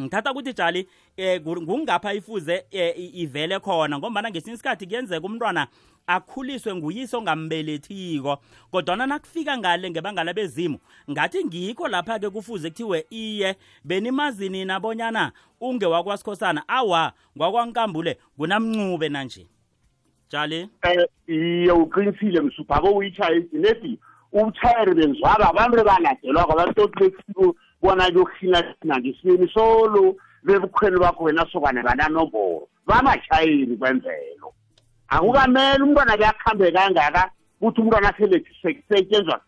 Ngithatha 0.01 0.33
ukuthi 0.33 0.53
jali 0.53 0.89
eh 1.17 1.41
ngu- 1.43 1.63
ngungapha 1.63 2.15
ifuze 2.15 2.65
eh, 2.71 2.95
i- 2.99 3.23
ivele 3.23 3.59
khona 3.59 3.99
ngombana 3.99 4.31
ngesinye 4.31 4.55
isikhathi 4.55 4.87
kuyenzeka 4.87 5.27
umntwana 5.27 5.67
akhuliswe 6.07 6.75
nguyise 6.75 7.17
ongambelethiko 7.17 8.39
kodwana 8.71 9.07
nakufika 9.07 9.59
ngale 9.59 9.91
ngebangala 9.91 10.35
bezimo 10.35 10.79
ngathi 11.11 11.45
ngikho 11.45 11.89
lapha-ke 11.89 12.31
kufuze 12.31 12.71
kuthiwe 12.71 13.07
iye 13.11 13.57
benimazi 13.85 14.49
nina 14.49 14.81
bonyana 14.81 15.33
ungewakwasikhosana 15.61 16.69
awa 16.69 17.13
ngwakwankambule 17.37 18.19
kunamncube 18.37 19.09
nanje. 19.09 19.47
Jali 20.31 20.63
um 20.63 21.35
iye 21.35 21.73
uqinisile 21.73 22.41
msupha 22.41 22.81
ko 22.81 22.91
uyitshayisi 22.91 23.57
nedi 23.57 23.99
ubutshayeri 24.33 24.95
benzwaba 24.95 25.51
abantu 25.51 25.79
ebaladelwa 25.81 26.45
kwabatoti 26.45 27.13
kona 27.83 28.11
kuyokuhina 28.11 28.63
thina 28.63 28.99
ngesibini 28.99 29.49
solo 29.49 30.17
bebukhweli 30.45 30.99
bakho 30.99 31.25
wena 31.25 31.47
sokwane 31.53 31.83
bananomboro 31.83 32.69
bamashayeli 32.87 33.77
kwemvelo. 33.77 34.55
Akukamele 35.09 35.83
umntwana 35.85 36.17
kuyakuhambe 36.17 36.73
kangaka 36.73 37.31
kuthi 37.61 37.81
umntwana 37.81 38.15
selesetshenzwa 38.19 39.41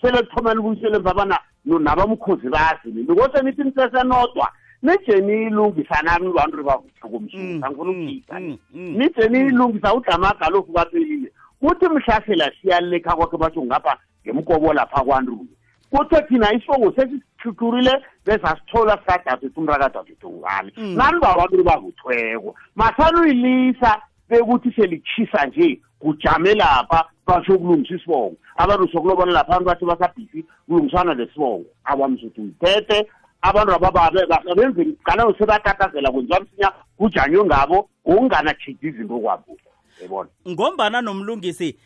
selekuthomela 0.00 0.60
ubuyisele 0.60 0.96
emva 0.96 1.14
bana 1.14 1.38
nabamkhozi 1.64 2.48
bazi. 2.48 2.88
Nini 2.90 3.06
kodwa 3.06 3.42
nithi 3.42 3.64
nisesenodwa 3.64 4.48
nije 4.82 5.20
niyilungisana 5.20 6.12
abantu 6.12 6.64
bavutha 6.64 7.08
komsusa 7.08 7.38
mm, 7.38 7.56
ngifuna 7.56 7.92
mm, 7.92 8.00
ukuyisa 8.00 8.40
mm, 8.40 8.58
nije 8.72 9.28
niyilungisa 9.28 9.94
udlamagalofu 9.94 10.72
kwaphelile 10.72 11.32
kuthi 11.60 11.88
mhlasela 11.88 12.52
siyalilekha 12.62 13.16
kwakhe 13.16 13.36
batsho 13.36 13.62
ngapha 13.62 13.98
ngemkobo 14.26 14.72
lapha 14.72 15.04
kwanrulu 15.04 15.46
kuthe 15.92 16.22
thina 16.28 16.52
isibongo 16.54 16.92
sesisithuturile 16.92 17.92
besasithola 18.26 18.98
sikadadethu 18.98 19.60
umrakadadethu 19.60 20.30
ngani 20.30 20.72
Mm. 20.76 20.94
nani 20.96 21.20
babantu 21.20 21.64
bakuthweko 21.64 22.54
masanuyilisa 22.76 24.00
bekuthi 24.28 24.72
selitshisa 24.72 25.46
nje 25.46 25.80
kujame 25.98 26.54
lapha 26.54 27.04
basho 27.26 27.54
ukulungisa 27.54 27.94
isibongo. 27.94 28.36
Abantu 28.56 28.88
sokulobona 28.92 29.32
lapha 29.32 29.48
abantu 29.56 29.64
bathi 29.68 29.84
basabhisi 29.84 30.44
kulungisana 30.66 31.14
lesibongo 31.14 31.64
abamsuthi 31.84 32.40
uyithethe. 32.40 33.08
Abantu 33.42 33.72
abababe 33.74 34.26
benze 34.56 34.86
ganayo 35.04 35.34
sebatatazela 35.38 36.10
kwenziwa 36.10 36.40
msinya 36.40 36.72
kujanywe 36.96 37.44
ngabo 37.44 37.88
ngokunganatshidi 38.08 38.88
izinto 38.88 39.18
kwabo. 39.18 39.56
Yabona? 40.02 40.28
Ngombana 40.48 41.00
nomlungisi 41.02 41.76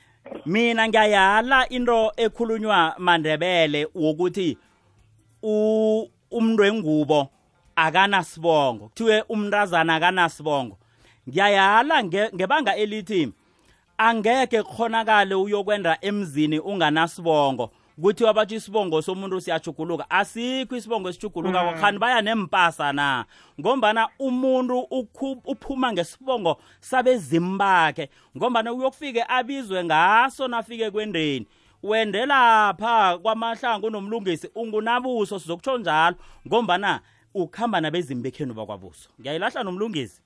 mina 0.47 0.89
ngiyayala 0.89 1.69
into 1.69 2.13
ekhulunywa 2.17 2.95
mandebele 2.99 3.89
wokuthi 3.95 4.59
umntu 6.31 6.63
wengubo 6.63 7.29
akanasibongo 7.77 8.89
kuthiwe 8.89 9.23
umntazana 9.29 9.95
akanasibongo. 9.95 10.79
Ngiyayala 11.29 12.03
nge- 12.03 12.31
ngebanga 12.35 12.77
elithi 12.77 13.33
angeke 13.99 14.63
kukhonakale 14.63 15.35
uyokwenda 15.35 15.99
emzini 16.01 16.59
unganasibongo. 16.59 17.71
Kuthiwa 18.03 18.35
batsho 18.35 18.57
isibongo 18.57 19.03
somuntu 19.03 19.41
siyajuguluka 19.41 20.11
asikho 20.11 20.77
isibongo 20.77 21.09
esijuguluka 21.09 21.63
mm. 21.65 21.75
khani 21.81 21.99
baya 21.99 22.23
nempasa 22.23 22.93
na? 22.93 23.25
Ngombana 23.61 24.09
umuntu 24.19 24.79
ukhu- 24.81 25.41
uphuma 25.45 25.93
ngesibongo 25.93 26.57
sabezimu 26.81 27.59
bakhe 27.59 28.09
ngombana 28.37 28.73
uyokufike 28.73 29.25
abizwe 29.29 29.85
ngaso 29.85 30.49
nafike 30.49 30.91
kwendeni. 30.91 31.47
Wende 31.83 32.27
lapha 32.27 33.19
kwamahlangu 33.19 33.91
nomlungisi 33.91 34.51
ungunabuso 34.55 35.39
sizokutsho 35.39 35.79
njalo. 35.79 36.17
Ngombana 36.49 37.01
ukuhamba 37.35 37.81
nabezimu 37.81 38.23
bekhenu 38.23 38.55
bakwabuso 38.55 39.11
ngiyayilahla 39.21 39.63
nomlungisi. 39.63 40.23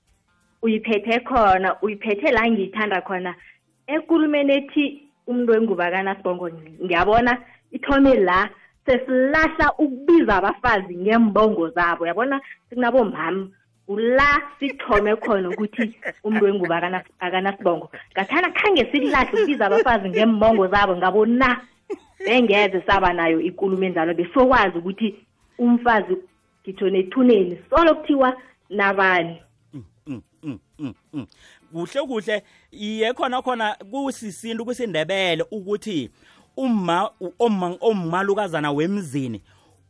Uyiphethe 0.61 1.19
khona 1.19 1.81
uyiphethe 1.81 2.31
la 2.31 2.49
ngiyithanda 2.51 3.01
khona. 3.01 3.35
Ekulumeni 3.87 4.53
ethi 4.53 5.01
umuntu 5.27 5.51
wenguba 5.53 5.91
kanasibongo 5.91 6.49
ngiyabona 6.85 7.43
ithome 7.71 8.15
la 8.15 8.49
sesilahla 8.85 9.73
ukubiza 9.77 10.35
abafazi 10.35 10.95
ngembongo 10.95 11.69
zabo. 11.69 12.07
Yabona? 12.07 12.41
Sekunabomama. 12.69 13.47
Kula 13.85 14.41
sithome 14.59 15.15
khona 15.15 15.49
ukuthi 15.49 15.95
umuntu 16.23 16.45
wenguba 16.45 16.77
akana- 16.77 17.03
akanasibongo. 17.19 17.91
Ngathana 18.13 18.51
khange 18.51 18.87
sililahle 18.91 19.31
ukubiza 19.33 19.65
abafazi 19.65 20.09
ngembongo 20.09 20.67
zabo 20.67 20.97
ngabo 20.97 21.25
na? 21.25 21.61
Bengeze 22.25 22.81
saba 22.87 23.13
nayo 23.13 23.41
ikulumo 23.41 23.83
enjalo 23.83 24.13
besokwazi 24.13 24.77
ukuthi 24.77 25.15
umfazi 25.57 26.17
ngitsho 26.63 26.89
nethuneni. 26.89 27.57
Solo 27.69 27.95
kuthiwa 27.95 28.37
nabani? 28.69 29.41
Mm, 29.73 30.21
mm, 30.43 30.93
mm, 31.13 31.25
kuhle 31.73 32.01
kuhle. 32.01 32.43
Iye 32.71 33.13
khona 33.13 33.41
khona 33.41 33.75
kusisintu 33.91 34.65
kusindebele 34.65 35.45
ukuthi 35.51 36.09
uma 36.57 37.11
oma 37.39 37.77
ommalukazana 37.81 38.71
wemzini 38.71 39.41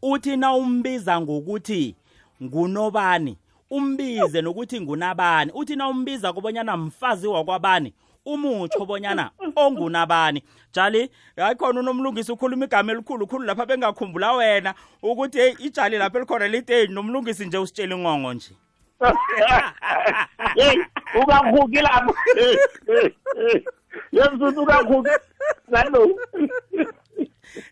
uthi 0.01 0.37
na 0.37 0.53
umbiza 0.53 1.21
ngokuthi 1.21 1.95
ngunobani 2.43 3.37
umbize 3.69 4.41
nokuthi 4.41 4.81
ngunabani 4.81 5.51
uthi 5.55 5.75
na 5.75 5.89
umbiza 5.89 6.33
kubonyana 6.33 6.77
mfazi 6.77 7.27
wakwabani 7.27 7.93
umutsho 8.25 8.85
bonyana 8.85 9.31
ongunabani. 9.55 10.43
Jali 10.73 11.09
hayi 11.35 11.55
khona 11.55 11.79
unomlungisi 11.79 12.31
ukhuluma 12.31 12.65
igama 12.65 12.91
elikhulu 12.91 13.27
khulu 13.27 13.45
lapha 13.45 13.65
bengakhumbula 13.65 14.33
wena 14.33 14.73
ukuthi 15.01 15.37
hey 15.37 15.55
ijali 15.59 15.97
lapha 15.97 16.17
elikhona 16.17 16.47
liteni 16.47 16.93
nomlungisi 16.93 17.45
nje 17.45 17.57
usitshela 17.57 17.95
ingongo 17.95 18.33
nje. 18.33 18.51
Hey 20.55 20.77
ukahuki 21.21 21.77
ngalo 25.69 26.19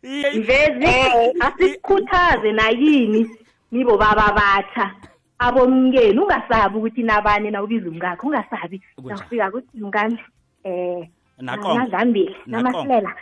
Iye, 0.03 0.32
mvezi 0.32 0.86
Eh, 0.86 1.34
asikhuthaze 1.39 2.51
nayini? 2.51 3.29
Nibo 3.71 3.97
baba 3.97 4.32
batsha 4.34 4.91
abomngeni 5.39 6.19
ungasabi 6.19 6.77
ukuthi 6.77 7.03
nabani 7.03 7.51
nawubiza 7.51 7.89
umngakho 7.89 8.27
ungasabi. 8.27 8.82
Nawufika 9.03 9.51
kuthi 9.51 9.77
mngani 9.77 10.19
um 10.65 11.08
Naqongo. 11.39 11.73
namasilela. 12.45 13.15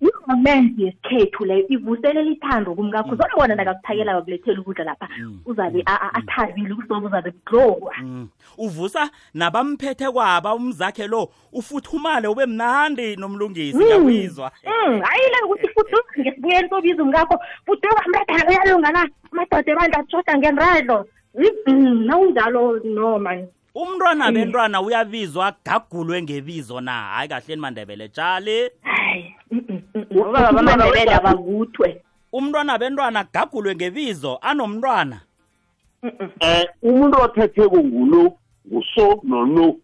Imoment 0.00 0.78
yesikhethu 0.78 1.44
leyo 1.44 1.66
ivuselela 1.68 2.30
ithando 2.30 2.74
kumngakho 2.74 3.16
zonibona 3.16 3.54
nakakuphakela 3.54 4.14
bakulethela 4.14 4.60
ukudla 4.60 4.84
lapha. 4.84 5.08
Mm. 5.18 5.40
uzabe 5.46 5.82
a- 5.86 6.00
a- 6.00 6.14
athabile 6.14 6.72
ubusobo 6.74 7.06
uzabe 7.06 7.30
buglorwa 7.30 7.94
Mm. 8.02 8.28
uvusa 8.58 9.10
nabamphethe 9.34 10.10
kwaba 10.10 10.54
umzakhe 10.54 11.06
lo 11.06 11.28
ufuthumale 11.52 12.28
ube 12.28 12.46
mnandi 12.46 13.16
nomlungisi 13.16 13.76
ngiyawizwa 13.78 14.52
Mm, 14.66 15.00
hayi 15.00 15.26
le 15.32 15.38
ukuthi 15.44 15.68
futhi 15.68 15.96
ngesibuyeni 16.20 16.68
sobiza 16.68 17.02
umngakho 17.02 17.38
futhi 17.66 17.86
ukamredana 17.88 18.48
uyalunga 18.50 18.90
na? 18.92 19.08
Amadoda 19.32 19.72
ebandla 19.72 19.98
ashoda 20.08 20.38
ngenralo 20.38 21.06
Mm, 21.66 22.04
nawunjalo 22.06 22.80
no 22.84 23.18
man 23.18 23.48
umntwana 23.74 24.32
bentwana 24.32 24.80
uyabizwa 24.80 25.54
gagulwe 25.64 26.22
ngebizo 26.22 26.80
na? 26.80 26.92
Hayi 26.92 27.28
kahleni 27.28 27.60
mandebele 27.60 28.08
tshali 28.08 28.70
hayi 28.82 29.34
mm, 29.50 29.60
mm, 29.68 29.82
mm, 29.94 30.04
mm. 30.10 30.18
ubaba 30.18 30.52
bamandebele 30.52 31.14
abavuthwe 31.14 32.02
umntwana 32.32 32.78
bentwana 32.78 33.24
gagulwe 33.24 33.74
ngebizo 33.74 34.38
anomntwana. 34.42 35.20
Eh 36.40 36.64
umuntu 36.82 37.18
othethe 37.22 37.68
kungulo 37.68 38.32
nguso 38.66 39.20
nono 39.22 39.76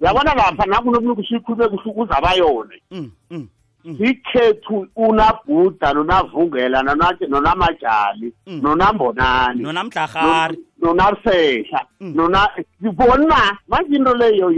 yabona 0.00 0.34
lapha 0.34 0.66
nakunomuntu 0.66 1.16
kusikhulume 1.16 1.68
kuhle 1.68 1.90
ukuzabayone 1.90 2.82
Mm, 2.90 2.98
mm, 3.00 3.10
mm. 3.30 3.48
ikhethu 3.86 4.86
unabhuda 4.96 5.92
nonavungela 5.92 6.82
nonamajali 7.28 8.32
nonambonani 8.46 9.62
nonamdlarhari 9.62 10.58
nonamsehla 10.82 11.86
nona 12.00 12.48
bona 12.80 13.58
manje 13.68 13.96
into 13.96 14.14
leyo 14.14 14.50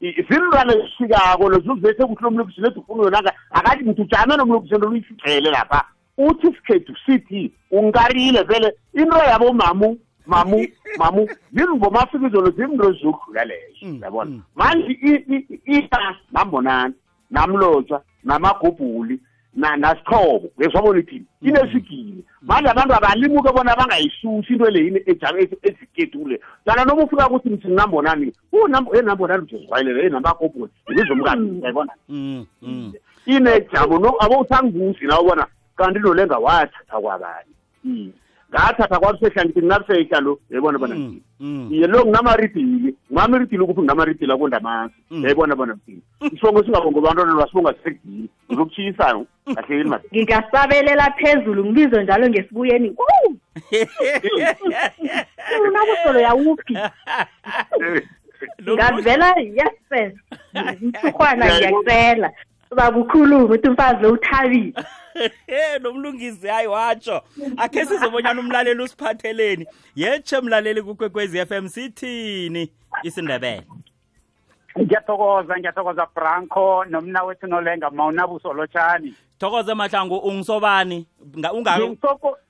zintwana 0.00 0.72
zifikako 0.72 1.48
nozuzethe 1.48 2.04
kuthi 2.06 2.22
lomlobisini 2.24 2.66
ethi 2.66 2.78
ufuna 2.78 3.02
yonanga 3.02 3.32
akathi 3.50 3.84
mntu 3.84 4.02
ujame 4.02 4.34
oluyifikele 4.74 5.50
lapha 5.50 5.84
uthi 6.18 6.46
isikhethu 6.46 6.96
sithi 7.06 7.52
unkarile 7.70 8.42
vele 8.42 8.74
into 8.94 9.16
yabo 9.16 9.52
mamu 9.52 9.98
mamu 10.26 10.68
mamu 10.98 11.28
zingomafibizolo 11.52 12.50
zinto 12.50 12.92
zizokudlula 12.92 13.44
lezo 13.44 14.04
yabona 14.04 14.40
manje 14.54 14.92
ita 15.64 16.16
nambonani 16.32 16.94
namlotshwa 17.32 18.02
namagobhuli 18.24 19.20
na- 19.54 19.76
nasithobo 19.76 20.50
ngeswabona 20.60 20.98
ithini 21.00 21.24
inesigili. 21.42 22.24
Manje 22.42 22.68
abantu 22.70 22.94
abalimuke 22.94 23.52
bona 23.52 23.76
bangayisusi 23.76 24.52
into 24.52 24.70
le 24.70 24.84
yini 24.84 25.00
ejame 25.06 25.48
eziketule 25.62 26.40
dala 26.66 26.84
noma 26.84 27.02
ufika 27.04 27.28
ukuthi 27.28 27.48
mthi 27.50 27.68
nambonani 27.68 28.32
enambonani 28.98 29.42
uthi 29.42 29.58
zizwayelele 29.58 30.06
enamagobhuli 30.06 30.72
ibizomkani 30.90 31.60
yayibona 31.62 31.92
Mm, 32.08 32.46
mm. 32.62 32.92
inejamo 33.26 33.98
no 33.98 34.14
abo 34.20 34.40
uthanguzi 34.40 35.04
nawo 35.06 35.24
bona 35.24 35.46
kanti 35.76 35.98
lo 35.98 36.14
lenga 36.14 36.38
wathatha 36.38 37.00
kwabani 37.00 37.50
Mm. 37.84 38.12
ngathatha 38.52 38.98
kwabusehla 38.98 39.44
ndithi 39.44 39.58
ndinabusehla 39.58 40.20
lo. 40.20 40.38
Yayibona 40.50 40.78
bona 40.78 40.94
mm, 40.94 41.20
mm. 41.40 41.68
iye 41.72 41.86
lo 41.86 42.00
nginamaribhili 42.04 42.94
ngumamiridhili 43.10 43.62
ukuthi 43.62 43.80
nginamaribhili 43.80 44.32
akondamasi 44.32 44.94
mm. 45.10 45.22
yayibona 45.22 45.56
bona 45.56 45.74
butini 45.74 46.02
isibongo 46.20 46.64
singabongo 46.64 47.00
bantwana 47.00 47.32
lwasibonga 47.32 47.74
sisekudili 47.74 48.28
uzokutshiyisana 48.48 49.24
kahle 49.54 49.76
yini 49.76 49.90
mani 49.90 50.04
ngingasabelela 50.14 51.10
phezulu 51.10 51.64
ngibizwe 51.64 52.02
njalo 52.02 52.28
ngesibuyeni. 52.28 52.96
Unabusolo 55.68 56.20
yawuphi? 56.20 56.78
Ngavela 58.70 59.34
yesfes 59.38 60.12
msuhwana 60.82 61.46
ngiyakucela 61.46 62.30
uba 62.70 62.90
kukhuluma 62.90 63.44
ukuthi 63.44 63.68
umfazi 63.68 64.02
lo 64.02 64.12
uthabile. 64.12 64.72
nomlungisi 65.82 66.46
hayi 66.48 66.66
watsho. 66.66 67.22
Akhe 67.56 67.86
sizobonyana 67.86 68.40
umlaleli 68.40 68.82
usiphatheleni. 68.82 69.66
Yetshe 69.96 70.40
mlaleli 70.40 70.82
kukwekwezi 70.82 71.46
FM 71.46 71.68
sithini? 71.68 72.72
Isindebele. 73.02 73.62
Ngiyathokoza 74.80 75.58
ngiyathokoza 75.58 76.06
branco 76.14 76.84
nomna 76.84 77.22
wethu 77.22 77.46
nolenga 77.46 77.90
mawunabuso 77.90 78.52
lotshani. 78.52 79.14
Thokoze 79.38 79.74
mahlangu 79.74 80.16
ungisobani? 80.16 81.06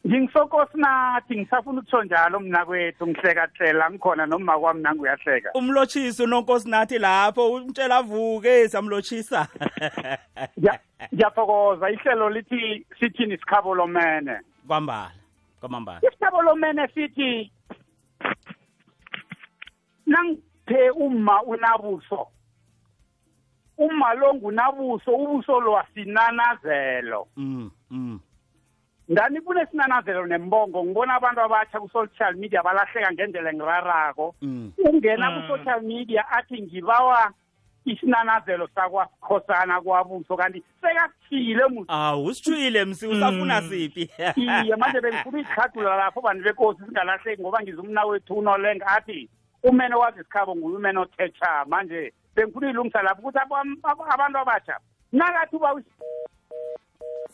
Nga- 0.05 0.17
unga 0.17 0.27
Ngingisoko- 0.27 0.67
ngingisokosinathi 0.67 1.37
ngisafuna 1.37 1.81
ukutsho 1.81 2.03
njalo 2.05 2.41
mna 2.41 2.65
kwethu 2.67 3.07
ngihlekahlela 3.07 3.91
ngikhona 3.91 4.27
noma 4.27 4.59
kwami 4.59 4.83
nangu 4.83 5.03
uyahleka 5.03 5.51
umlotshisi 5.55 6.23
unonkosinathi 6.23 6.99
lapho 6.99 7.53
umtshela 7.53 7.97
avuke 7.97 8.69
samlotshisa 8.69 9.49
Ngiya- 10.59 10.81
ngiyathokoza 11.15 11.91
ihlelo 11.91 12.31
lithi 12.31 12.87
sithini 13.01 13.35
isikhabo 13.35 13.75
lomene 13.75 14.41
kwambala 14.67 15.13
kwamambala. 15.61 16.01
Isikhabo 16.09 16.43
lomene 16.43 16.89
sithi 16.95 17.53
nangithe 20.07 20.91
uma 20.91 21.43
unabuso 21.43 22.27
uma 23.79 24.15
lo 24.15 24.35
ngunabuso 24.35 25.11
ubuso 25.15 25.61
lwasinanazelo 25.61 27.27
mm 27.37 27.71
mm. 27.91 28.21
Ndani 29.09 29.41
kunesinanazelo 29.41 30.27
nembongo 30.27 30.85
ngibona 30.85 31.15
abantu 31.15 31.41
abatsha 31.41 31.81
ku-social 31.81 32.35
media 32.37 32.63
balahleka 32.63 33.13
ngendlela 33.13 33.51
engirarako. 33.51 34.35
Mm. 34.43 34.73
Ungena 34.79 35.31
ku-social 35.31 35.83
media 35.83 36.29
athi 36.31 36.63
ngibawa 36.63 37.33
isinanazelo 37.85 38.69
sakwasikhosana 38.75 39.81
kwabuso 39.81 40.37
kanti 40.37 40.63
sekafile 40.81 41.67
mu 41.67 41.85
awu 41.89 42.25
usitshwile 42.25 42.85
msi 42.85 43.07
usafuna 43.07 43.63
siphi? 43.63 44.11
Iye 44.37 44.77
manje 44.77 45.01
bengifuna 45.01 45.39
izikhadula 45.41 45.97
lapho 45.97 46.21
bantu 46.21 46.45
bekosi 46.45 46.81
singalahleki 46.87 47.43
ngoba 47.43 47.63
ngizumna 47.63 48.05
wethu 48.05 48.35
unolenga 48.35 48.87
athi 48.87 49.29
umene 49.63 49.95
wazi 49.95 50.21
isikhabo 50.21 50.57
nguye 50.57 50.77
umene 50.77 50.99
othetsha 50.99 51.65
manje. 51.67 52.13
Bengifuna 52.37 52.71
ilungisa 52.71 53.03
lapho 53.03 53.21
ukuthi 53.23 53.39
abam- 53.39 53.79
ab- 53.83 54.13
abantu 54.15 54.39
abatsha 54.39 54.79
nakathi 55.13 55.57
uba 55.57 55.75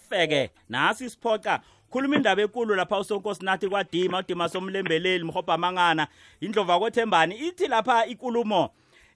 feke 0.08 0.50
nasi 0.68 1.04
isiphoca 1.04 1.60
khuluma 1.90 2.16
indaba 2.16 2.42
enkulu 2.42 2.74
lapha 2.74 2.98
usonkosinathi 2.98 3.68
kwadima 3.68 4.18
udima 4.18 4.48
somlembeleli 4.48 5.24
mhobha 5.24 5.58
mangana. 5.58 6.08
Indlova 6.40 6.78
kwethembani 6.78 7.34
ithi 7.34 7.66
lapha 7.66 8.06
ikulumo 8.06 8.70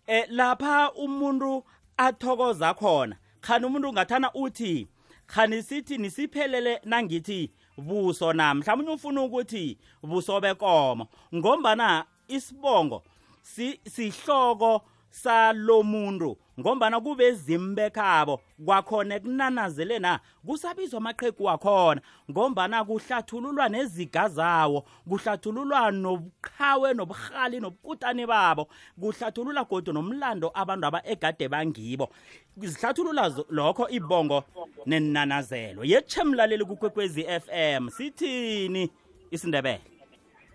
eh 0.07 0.25
lapha 0.29 0.93
umuntu 0.93 1.65
athokoza 1.97 2.75
khona. 2.75 3.17
Khani 3.41 3.67
umuntu 3.67 3.89
ungathana 3.89 4.31
uthi 4.35 4.89
khani 5.27 5.63
sithi 5.63 5.99
nisiphelele 5.99 6.81
nangithi 6.85 7.51
buso 7.79 8.33
na? 8.33 8.55
Mhlawumbe 8.55 8.93
ufuna 8.93 9.23
ukuthi 9.23 9.79
buso 10.03 10.41
bekomo. 10.41 11.09
Ngombana 11.35 12.05
isibongo 12.29 13.03
si 13.43 13.81
sihloko 13.89 14.83
salomuntu 15.13 16.37
ngombana 16.61 17.01
kube 17.01 17.33
zimbekhabo 17.33 18.41
kwakhona 18.65 19.21
kunanazele 19.21 19.99
na 19.99 20.21
kusabizwa 20.47 20.99
amaqhegu 20.99 21.45
wakhona 21.45 22.01
ngombana 22.31 22.85
kuhlathululwa 22.85 23.69
neziga 23.69 24.29
zawo 24.29 24.85
kuhlathululwa 25.09 25.91
nobuqhawe 25.91 26.95
nobuhali 26.95 27.61
nobukutani 27.61 28.27
babo 28.27 28.69
kuhlathulula 29.01 29.65
kodwa 29.65 29.95
nomlando 29.95 30.51
abantu 30.55 30.87
aba 30.87 31.03
egade 31.05 31.49
bangibo. 31.49 32.09
Zihlathulula 32.57 33.33
lokho 33.51 33.89
ibongo 33.89 34.45
nenanazelo. 34.87 35.85
Yetshe 35.85 36.25
mlaleli 36.25 36.65
kukwekwezi 36.65 37.25
FM 37.25 37.89
sithini 37.91 38.91
isindebele? 39.31 39.81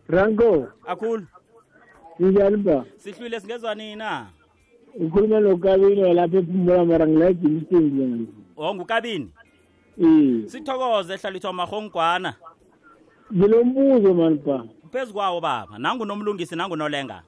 Ranko, 0.07 0.67
akhulu. 0.87 1.27
Njani 2.19 2.57
ba? 2.57 2.85
sihlwile 2.97 3.39
singezwa 3.39 3.75
nina 3.75 4.27
Ukhuluma 4.99 5.39
nokabini 5.39 6.13
lapha 6.13 6.37
ephumula 6.37 6.85
mara 6.85 7.07
ngilaji 7.07 7.47
imsindi 7.47 8.01
manje. 8.05 8.31
ongukabini? 8.57 9.29
Eh, 10.01 10.45
sithokoze 10.49 11.13
ehlalithiwa 11.13 11.53
mahongwana. 11.53 12.33
Ngilombuzo 13.33 14.13
man 14.13 14.39
ba. 14.45 14.65
phezu 14.91 15.13
kwawo 15.13 15.41
baba 15.41 15.77
nangu 15.79 16.05
nomlungisi 16.05 16.55
nangu 16.55 16.75
nolenga 16.75 17.23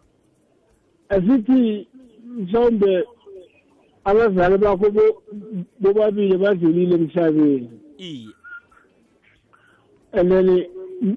Asithi 1.10 1.88
mhlawumbe 2.38 3.06
abazali 4.06 4.58
bakho 4.58 4.90
bo- 4.92 5.22
bobabili 5.80 6.38
badlulile 6.38 6.96
emhlabeni. 6.96 7.70
iye. 7.98 8.28
And 10.14 10.32
then 10.32 10.66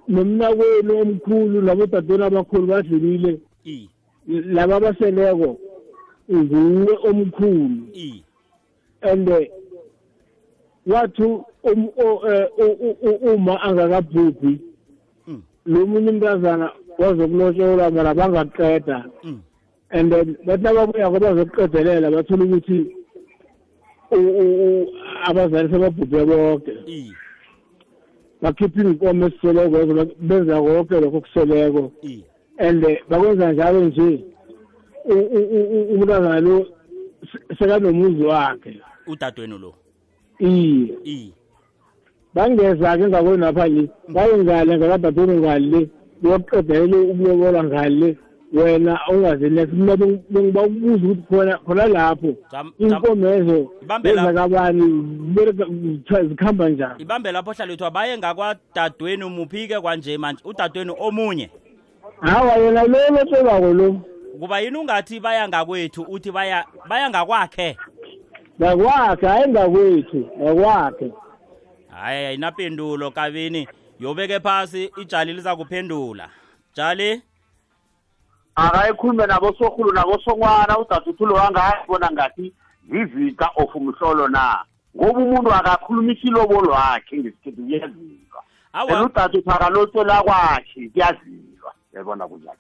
nomnakwenu 0.09 0.99
omkhulu 1.01 1.63
nabodadewenu 1.63 2.25
abakhulu 2.25 2.67
badlulile. 2.67 3.41
Iye. 3.65 3.89
Laba 4.29 4.77
abaseleko 4.77 5.59
nguwe 6.31 6.97
omkhulu. 7.09 7.87
And 9.03 9.29
eh, 9.29 9.49
wathi 10.87 11.23
um- 11.65 11.93
eh, 12.27 13.35
uma 13.35 13.61
angakabhubhi 13.63 14.59
Mm. 15.27 15.43
lo 15.67 15.87
munye 15.87 16.11
umntazana 16.11 16.71
wazokulotsholwa 16.99 17.91
mara 17.91 18.15
bangaqeda. 18.15 19.05
Mm. 19.25 19.41
and 19.91 20.13
then 20.13 20.37
bathi 20.47 20.67
ababuyako 20.69 21.19
bazokuqedelela 21.21 22.11
bathola 22.11 22.45
ukuthi 22.45 22.97
abazali 25.25 25.69
sebabhubhe 25.71 26.25
bonke 26.25 26.73
bakhipha 28.43 28.81
iy'nkomo 28.83 29.27
esiseleko 29.27 30.07
benza 30.21 30.61
konke 30.63 31.01
lokho 31.01 31.21
kuseleko 31.21 31.93
and 32.59 32.85
eh, 32.85 32.99
bakwenza 33.09 33.53
njalo 33.53 33.81
nje. 33.85 34.25
U- 35.05 35.29
u- 35.37 35.49
u- 35.57 35.69
u- 35.77 35.95
umntazana 35.95 36.41
lo 36.41 36.67
se- 37.33 37.55
sekanomuzi 37.59 38.25
wakhe. 38.25 38.81
Udadweni 39.07 39.59
lo? 39.59 39.75
Iye. 40.39 40.95
Iye 41.05 41.33
bangeza-ke 42.35 43.09
ngakwenapha 43.09 43.69
le 43.69 43.89
baye 44.09 44.39
ngale 44.39 44.79
ngakadadweni 44.79 45.37
ngale 45.41 45.67
le 45.71 45.89
boqedelele 46.23 46.97
ukulobola 46.97 47.65
ngale 47.65 48.17
wena 48.53 49.01
ungazinext 49.11 49.73
mina 49.75 49.97
bengiba 49.97 50.63
ukubuza 50.63 51.07
ukuthi 51.07 51.23
khona 51.29 51.59
khona 51.59 51.87
lapho. 51.87 52.35
Inkomezo 52.79 53.71
ezakabani 54.05 54.85
zikhamba 56.29 56.69
njani? 56.69 57.03
Ibambe 57.03 57.33
lapho 57.33 57.53
hlalithwa 57.53 57.91
baye 57.91 58.19
ngakwadadweni 58.19 59.25
muphike 59.25 59.81
kwanje 59.81 60.19
manje 60.19 60.43
udadweni 60.45 60.93
omunye. 60.99 61.51
Hawa 62.21 62.53
yena 62.57 62.83
lo 62.85 62.99
lotshelako 63.11 63.73
lo. 63.73 64.01
Kuba 64.41 64.61
yini 64.61 64.79
ungathi 64.79 65.21
baya 65.21 65.49
ngakwethu 65.49 66.03
uthi 66.03 66.31
baya 66.31 66.65
baya 66.89 67.11
ngakwakhe? 67.11 67.77
Ngakwakhe 68.61 69.27
hayi 69.27 69.49
ngakwethu 69.49 70.31
ngakwakhe. 70.41 71.13
Hayi 71.91 72.27
ayinapendulo 72.27 73.11
kabini? 73.11 73.69
Yobeke 74.01 74.41
phasi 74.41 74.93
ijali 74.97 75.33
liza 75.33 75.57
kuphendula 75.57 76.31
jali? 76.75 77.23
Akayikhulume 78.55 79.27
nabosorhulu 79.27 79.93
nabosongwana 79.93 80.79
udadutulo 80.79 81.35
wangayibona 81.35 82.11
ngathi 82.13 82.53
zivika 82.91 83.51
of 83.57 83.75
umhlolo 83.75 84.29
na? 84.29 84.65
Ngoba 84.97 85.21
umuntu 85.21 85.53
akakhulumisa 85.53 86.21
ilobolo 86.23 86.73
wakhe 86.73 87.17
ngesikhethu 87.17 87.63
kuyazilwa 87.63 88.43
and 88.75 88.91
awa 88.91 89.05
udaduthu 89.05 89.51
akalotshela 89.51 90.23
kwakhe 90.23 90.89
kuyazilwa 90.89 91.75
yayibona 91.93 92.29
kunjani 92.29 92.59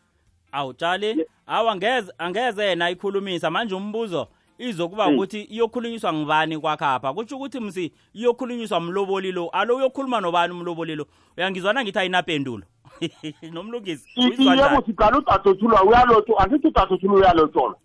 awutshali? 0.52 1.26
Awa 1.46 1.72
angeze 1.72 2.12
angeze 2.18 2.64
yena 2.64 2.86
ayikhulumisa 2.86 3.50
manje 3.50 3.74
umbuzo 3.74 4.28
izokuba 4.58 5.08
Mm. 5.08 5.14
ukuthi 5.14 5.42
iyokhulunyiswa 5.42 6.12
ngibani 6.12 6.58
kwakhapha 6.58 7.12
kutsho 7.14 7.36
ukuthi 7.36 7.60
msi 7.60 7.92
iyokhulunyiswa 8.14 8.80
mloboli 8.80 9.32
lo. 9.32 9.48
Alo 9.48 9.76
uyokhuluma 9.76 10.20
nobani 10.20 10.52
umloboli 10.52 10.96
lo? 10.96 11.06
Uyangizwana 11.36 11.82
ngithi 11.82 11.98
ayinapendulo. 11.98 12.64
Nomlungisi 13.52 14.08
uyizwa 14.16 14.54
njani? 14.54 14.60
iyemusigala 14.60 15.18
udaduthulwa 15.18 15.82
uyalotsho 15.82 16.38
angithi 16.38 16.66
udaduthulwa 16.66 17.16
uyalotsholwa 17.16 17.76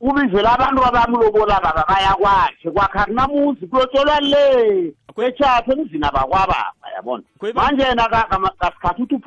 ubizela 0.00 0.52
abantu 0.52 0.84
abamlobola 0.84 1.60
baba 1.60 1.84
baya 1.88 2.14
kwakhe 2.14 2.68
akunamuzi 3.00 3.66
kulotsholwa 3.66 4.20
le. 4.20 4.94
Echaphe 5.18 5.72
emzini 5.72 6.06
abakwababa 6.06 6.72
yabona? 6.94 7.24
Manje 7.54 7.82
yena 7.82 8.08
kasikhathi 8.58 9.02
uthi 9.02 9.18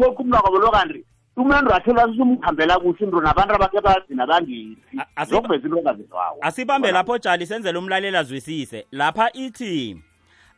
lo 0.62 0.72
kanti 0.72 1.06
umendo 1.42 1.72
wakhe 1.72 1.94
lasumhambela 1.94 2.80
kuhle 2.80 3.06
into 3.06 3.22
nabantu 3.22 3.56
abakhe 3.56 3.82
bagcina 3.82 4.28
bangisi 4.28 4.78
A- 5.00 5.06
asi- 5.16 5.32
zokuveza 5.32 5.66
into 5.68 5.78
ongavezwawo 5.80 6.38
asibambe 6.42 6.92
lapho 6.92 7.18
jali 7.18 7.46
senzele 7.46 7.78
umlalela 7.78 8.20
azwisise. 8.20 8.86
Lapha 8.92 9.30
ithi 9.34 9.98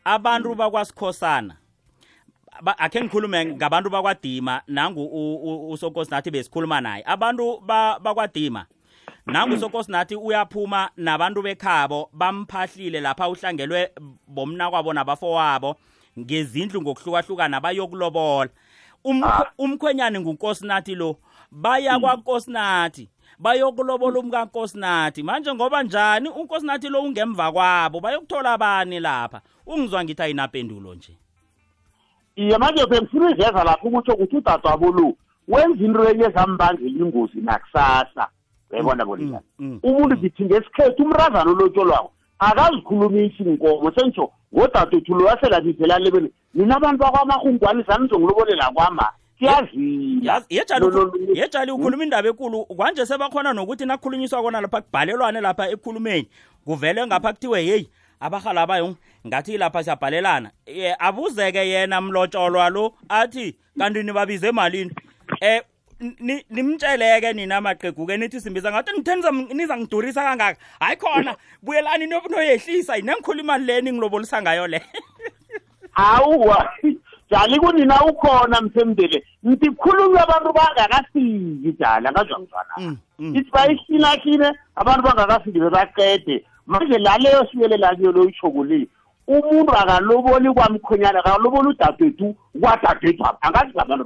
abantu 0.05 0.55
bakwasikhosana 0.55 1.55
ba- 2.61 2.77
akhe 2.77 3.01
ngikhulume 3.01 3.45
ngabantu 3.45 3.89
bakwadima 3.89 4.61
nangu 4.67 5.03
u- 5.05 5.35
u- 5.43 5.71
usokosinathi 5.71 6.31
besikhuluma 6.31 6.81
naye. 6.81 7.03
Abantu 7.05 7.59
ba- 7.61 7.99
bakwadima 7.99 8.65
nangu 9.25 9.55
usokosinathi 9.55 10.15
uyaphuma 10.15 10.89
nabantu 10.97 11.41
bekhabo 11.41 12.09
bamphahlile 12.13 13.01
lapha 13.01 13.29
uhlangelwe 13.29 13.91
bomna 14.27 14.69
kwabo 14.69 14.93
nabafowabo 14.93 15.75
ngezindlu 16.19 16.81
ngokuhlukahlukana 16.81 17.59
bayokulobola. 17.61 18.49
Umkhwe- 18.49 18.51
umkhwenyane 19.57 20.19
ngunkosinathi 20.19 20.95
lo. 20.95 21.17
Baya 21.51 21.99
kwankosinathi 21.99 23.09
bayokulobola 23.39 24.19
umkankosinathi. 24.19 25.23
Manje 25.23 25.53
ngoba 25.53 25.83
njani 25.83 26.29
unkosinathi 26.29 26.89
lo 26.89 27.01
ungemva 27.01 27.51
kwabo? 27.51 27.99
Bayokuthola 27.99 28.53
abani 28.53 28.99
lapha. 28.99 29.41
Ungizwa 29.65 30.03
ngithi 30.03 30.21
ayinapendulo 30.21 30.95
nje. 30.95 31.17
Iye 32.35 32.57
manje 32.57 32.85
bengifuna 32.85 33.31
iveza 33.31 33.63
lapho 33.63 33.87
ukuthi 33.87 34.11
ukuthi 34.11 34.37
udadwabo 34.37 34.91
lo 34.91 35.13
wenza 35.47 35.85
into 35.85 36.09
enye 36.09 36.25
ezambangela 36.25 36.99
ingozi 36.99 37.41
nakusasa 37.41 38.27
uyayibona 38.69 39.05
bona? 39.05 39.41
mm, 39.59 39.79
umuntu 39.83 40.17
ngithi 40.17 40.45
ngesikhethu 40.45 41.03
umrazana 41.03 41.51
olotsholwako 41.51 42.11
akazikhulumisi 42.39 43.43
inkomo 43.43 43.91
sentsho 43.91 44.31
ngodadethu 44.55 45.15
lo 45.15 45.25
wasela 45.25 45.61
bivela 45.61 45.99
lebeni 45.99 46.31
nina 46.53 46.75
abantu 46.77 46.97
bakwamarhungwani 47.03 47.83
sanizongilobolela 47.87 48.69
kwama. 48.73 49.09
Kuyazila 49.39 50.33
Yazi- 50.33 50.45
yejali 50.49 50.85
No, 50.85 50.91
no, 50.91 51.03
ukhu- 51.05 51.19
no. 51.27 51.33
yejali 51.35 51.71
ukhuluma 51.71 52.03
indaba 52.03 52.29
ekulu. 52.29 52.65
Kwanje 52.65 53.05
sebakhona 53.05 53.53
nokuthi 53.53 53.85
nakukhulunyiswa 53.85 54.41
kona 54.41 54.61
lapha 54.61 54.81
kubhalelwane 54.81 55.41
lapha 55.41 55.69
ekhulumeni. 55.69 56.27
Kuvele 56.65 57.07
ngapha 57.07 57.33
kuthiwe 57.33 57.61
heyi 57.61 57.89
abahala 58.19 58.67
bayo 58.67 58.95
ngathi 59.27 59.57
lapha 59.57 59.83
siyabhalelana. 59.83 60.51
Eh, 60.65 60.95
abuzeke 60.99 61.69
yena 61.69 62.01
mlotsholwa 62.01 62.69
lo 62.69 62.93
athi 63.09 63.55
kanti 63.77 64.03
nibabize 64.03 64.47
emalini 64.47 64.91
eh 65.41 65.61
ni- 65.61 65.63
nimtsheleke 66.49 67.33
nina 67.33 67.61
maqegu-ke 67.61 68.17
nithi 68.17 68.41
simbiza 68.41 68.71
ngathi 68.71 68.91
nithe 68.97 69.15
niza- 69.15 69.53
nizangidurisa 69.53 70.23
kangaka. 70.23 70.59
Hayi 70.79 70.95
khona 70.97 71.35
buyelani 71.63 72.05
niyo- 72.07 72.29
noyehlisa 72.29 72.97
nengikhula 73.01 73.41
imali 73.41 73.65
le 73.65 73.81
ningilobolisa 73.81 74.41
ngayo 74.41 74.67
le. 74.67 74.81
Awuwa 75.95 76.69
jali 77.31 77.59
kunina 77.59 78.01
ukhona 78.05 78.61
mthemdele 78.61 79.23
nti 79.43 79.69
khulunywa 79.71 80.21
abantu 80.23 80.53
bangakafiki 80.53 81.75
jali 81.79 82.07
angazwa 82.07 82.39
ngizwana 82.39 82.73
Mm, 82.77 82.97
mm, 83.19 83.35
ithi 83.35 83.51
bayihlinahline 83.51 84.51
abantu 84.75 85.01
bangakafiki 85.03 85.59
bebaqede. 85.59 86.45
Manje 86.67 86.97
laleyo 86.97 87.47
siyelela 87.51 87.95
kuyo 87.95 88.11
loyitshoko 88.11 88.63
le 88.63 88.87
umuntu 89.27 89.71
akaloboli 89.71 90.53
kwamkhonyana 90.53 91.19
akaloboli 91.19 91.67
udadethu 91.67 92.35
kwadadethu 92.61 93.23
apha 93.25 93.37
angazi 93.41 93.71
ngabantu 93.75 94.05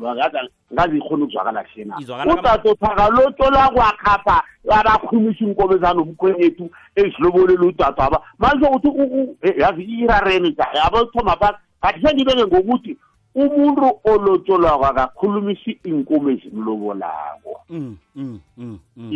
ngazi 0.73 0.97
ikhona 0.97 1.23
ukuzwakala 1.23 1.63
hlena 1.73 1.95
Izwakala 1.99 2.35
kama- 2.35 2.41
udadethu 2.41 2.85
akalotsholwa 2.85 3.69
kwakhapha 3.69 4.43
abakhulumisa 4.69 5.45
inkomo 5.45 5.77
zanomkhwenyethu 5.77 6.69
ezilobolela 6.95 7.61
udadwaba 7.65 8.21
manje 8.39 8.65
ukuthi 8.65 8.87
u- 8.87 9.21
u- 9.21 9.37
eh, 9.41 9.57
yazi 9.57 9.83
irareni 9.83 10.51
jali 10.51 10.79
abothoma 10.85 11.35
phasi 11.37 11.57
kathi 11.81 12.01
sengibeke 12.01 12.45
ngokuthi 12.45 12.97
umuntu 13.35 13.99
olotsholwako 14.03 14.85
akakhulumisi 14.85 15.79
inkomo 15.83 16.29
ezimlobolako. 16.29 17.61
Mm, 17.69 17.97
mm, 18.15 18.39
mm, 18.57 18.79
mm. 18.97 19.13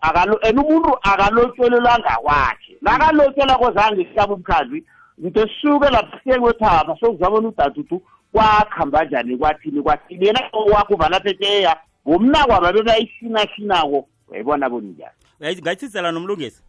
Akalo 0.00 0.38
and 0.48 0.58
umuntu 0.58 0.98
akalotshelelwa 1.02 1.98
ngakwakhe 1.98 2.76
nakalotshelwa 2.82 3.58
kozange 3.58 4.04
sihlaba 4.04 4.34
ubukhazi 4.34 4.84
nto 5.18 5.48
sisuke 5.48 5.88
lapha 5.90 6.18
sike 6.24 6.38
kwethaba 6.38 6.96
sokuzabona 7.00 7.48
udadudu 7.48 8.02
kwakhamba 8.32 9.04
njani 9.04 9.36
kwathini 9.36 9.82
kwathini. 9.82 10.26
Yena 10.26 10.40
wakho 10.72 10.94
uvalapheteya 10.94 11.76
ngomnakwaba 12.08 12.72
bebayihlinahlinako 12.72 14.08
wayibona 14.28 14.68
bonijani 14.70 15.16
Uyayizi- 15.40 15.62
ngayithisela 15.62 16.12
nomlungisi? 16.12 16.62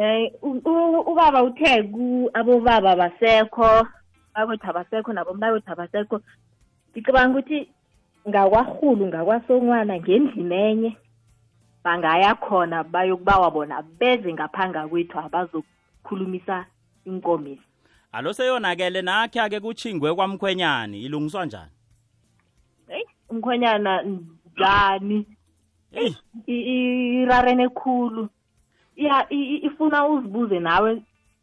Eh 0.00 0.32
u- 0.42 0.60
u- 0.64 1.00
ubaba 1.12 1.42
uthe 1.42 1.78
abobaba 2.34 2.96
basekho 2.96 3.86
bakwethu 4.34 4.66
abasekho 4.70 5.12
nabomnakwethu 5.12 5.72
abasekho 5.72 6.20
ngicabanga 6.92 7.38
ukuthi 7.38 7.68
ngakwarhulu 8.28 9.06
ngakwasongwana 9.06 9.96
ngendlini 10.00 10.54
enye 10.54 10.96
bangaya 11.84 12.34
khona 12.34 12.84
bayokubawa 12.84 13.50
bona 13.50 13.82
beze 13.82 14.32
ngaphanga 14.32 14.88
kwethu 14.88 15.18
abazokhulumisa 15.18 16.66
inkomezi 17.04 17.60
alo 18.12 18.32
seyonakele 18.32 19.02
nakhe 19.02 19.40
ake 19.40 19.60
kuchingwe 19.60 20.14
kwamkhwenyani 20.14 21.02
ilungiswa 21.02 21.46
njani? 21.46 21.70
Eyi 22.88 23.04
umkhwenyana 23.30 24.02
njani? 24.02 25.26
Eyi. 25.92 26.16
I- 26.46 26.52
i- 26.72 27.22
irarene 27.22 27.68
khulu. 27.68 28.28
Iya 28.96 29.26
i- 29.30 29.44
i- 29.54 29.66
ifuna 29.66 30.06
uzibuze 30.06 30.60
nawe 30.60 31.02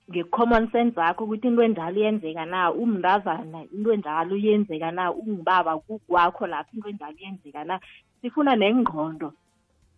nge-common 0.10 0.72
sense 0.72 1.00
yakho 1.02 1.24
ukuthi 1.24 1.48
into 1.48 1.64
enjalo 1.64 2.00
iyenzeka 2.00 2.46
na 2.46 2.74
umndazana 2.74 3.64
into 3.74 3.94
enjalo 3.94 4.36
iyenzeka 4.36 4.92
na 4.92 5.14
ungubaba 5.14 5.78
kukwakho 5.78 6.48
lapho 6.48 6.70
into 6.76 6.90
enjalo 6.90 7.18
iyenzeka 7.18 7.64
na. 7.64 7.80
Sifuna 8.22 8.56
nengqondo. 8.56 9.34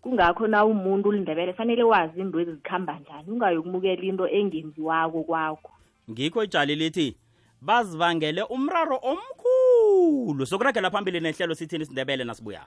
Kungakho 0.01 0.47
na 0.47 0.65
umuntu 0.65 1.09
ulindebele 1.09 1.53
fanele 1.53 1.83
wazi 1.83 2.21
into 2.21 2.39
ezizikhamba 2.39 2.99
njani 2.99 3.31
ungayokumukela 3.31 4.03
into 4.03 4.27
engenziwako 4.27 5.23
kwakho. 5.23 5.71
Ngikho 6.11 6.43
ijali 6.43 6.75
lithi 6.75 7.17
bazibangele 7.61 8.43
umraro 8.43 8.99
omkhulu. 9.01 10.45
Sokuragela 10.45 10.91
phambili 10.91 11.19
nehlelo 11.19 11.55
sithini 11.55 11.83
isindebele 11.83 12.23
nasibuya. 12.23 12.61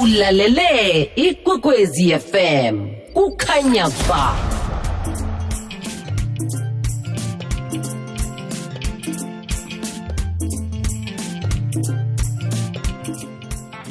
Ulalele 0.00 1.02
ikwekwezi 1.16 2.18
fm 2.18 2.88
kukhanya 3.14 3.88
ba 4.08 4.61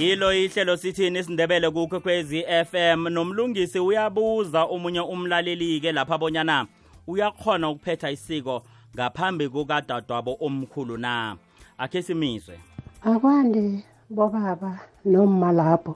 yilo 0.01 0.33
ihlelo 0.33 0.77
sithini 0.77 1.19
isindebele 1.19 1.69
kukwekwezi 1.69 2.43
FM 2.69 3.09
nomlungisi 3.09 3.79
uyabuza 3.79 4.63
omunye 4.63 5.01
umlaleli-ke 5.01 5.91
lapha 5.91 6.15
abonyana 6.15 6.65
uyakhona 7.07 7.69
ukuphetha 7.69 8.11
isiko 8.11 8.61
ngaphambi 8.95 9.49
kukadadwabo 9.49 10.37
omkhulu 10.41 10.97
na? 10.97 11.37
Akhe 11.77 12.01
simizwe. 12.01 12.59
Akwande 13.01 13.83
bobaba 14.09 14.79
noma 15.05 15.51
lapho. 15.51 15.95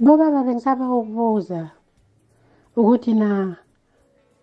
Bobaba 0.00 0.42
bengisaba 0.42 0.88
ukubuza 0.88 1.70
ukuthi 2.76 3.14
na 3.14 3.56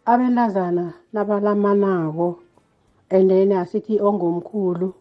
abentazana 0.05 0.93
nabalamanako 1.13 2.39
and 3.09 3.29
then 3.29 3.51
asithi 3.51 3.99
ongomkhulu 3.99 4.93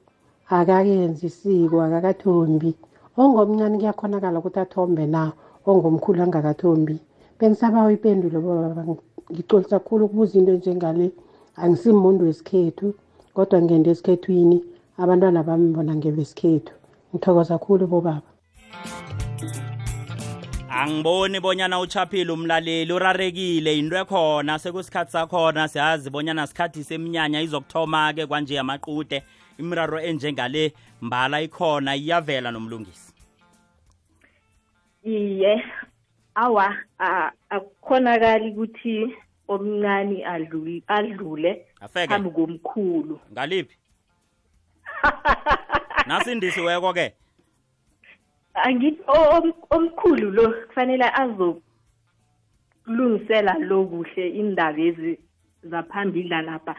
akakenzi 0.48 1.26
isiko 1.26 1.82
akakathombi. 1.82 2.74
Ongomncane 3.16 3.78
kuyakhonakala 3.78 4.38
ukuthi 4.38 4.60
athombe 4.60 5.06
na 5.06 5.32
ongomkhulu 5.66 6.22
angakathombi. 6.22 6.96
Bengisaba 7.38 7.92
ipendulo 7.92 8.40
bobaba 8.40 8.82
ngicolisa 9.32 9.78
kakhulu 9.78 10.04
ukubuza 10.04 10.38
into 10.38 10.52
njengale 10.52 11.10
angisimuntu 11.56 12.24
wesikhethu 12.24 12.94
kodwa 13.34 13.62
ngende 13.62 13.90
esikhethwini 13.90 14.58
abantwana 14.98 15.42
bami 15.42 15.72
bona 15.74 15.94
ngebesikhethu. 15.96 16.72
Ngithokoza 17.14 17.58
kakhulu 17.58 17.86
bobaba. 17.86 18.30
Angiboni 20.70 21.40
bonyana 21.40 21.80
uchaphile 21.80 22.32
umlaleli 22.32 22.92
urarekile 22.92 23.78
into 23.78 23.96
ekhona 23.96 24.58
sekusikhathi 24.58 25.12
sakhona 25.12 25.68
siyazi 25.68 26.10
bonyana 26.10 26.46
sikhathi 26.46 26.84
seminyanya 26.84 27.42
izokuthoma-ke 27.42 28.26
kwanje 28.26 28.54
yamaqude. 28.54 29.22
Imiraro 29.60 30.00
enjengale 30.00 30.72
mbala 31.02 31.40
ikhona 31.40 31.96
iyavela 31.96 32.50
nomlungisi. 32.50 33.12
Iye 35.04 35.64
awa 36.34 36.76
akukhonakali 37.50 38.50
ukuthi 38.50 39.14
omncane 39.48 40.26
adlule 40.26 40.82
adlule 40.88 41.66
phambi 42.08 42.30
komkhulu. 42.30 43.20
Ngaliphi? 43.32 43.76
Nasindisiweko-ke 46.06 47.14
angithi 48.54 49.02
o- 49.08 49.30
om- 49.36 49.54
omkhulu 49.70 50.30
lo 50.30 50.52
kufanele 50.68 51.04
azokulungisela 51.20 53.54
lo 53.58 53.84
kuhle 53.86 54.28
indaba 54.28 54.80
ezi 54.80 55.18
zaphambili 55.62 56.28
lapha 56.28 56.74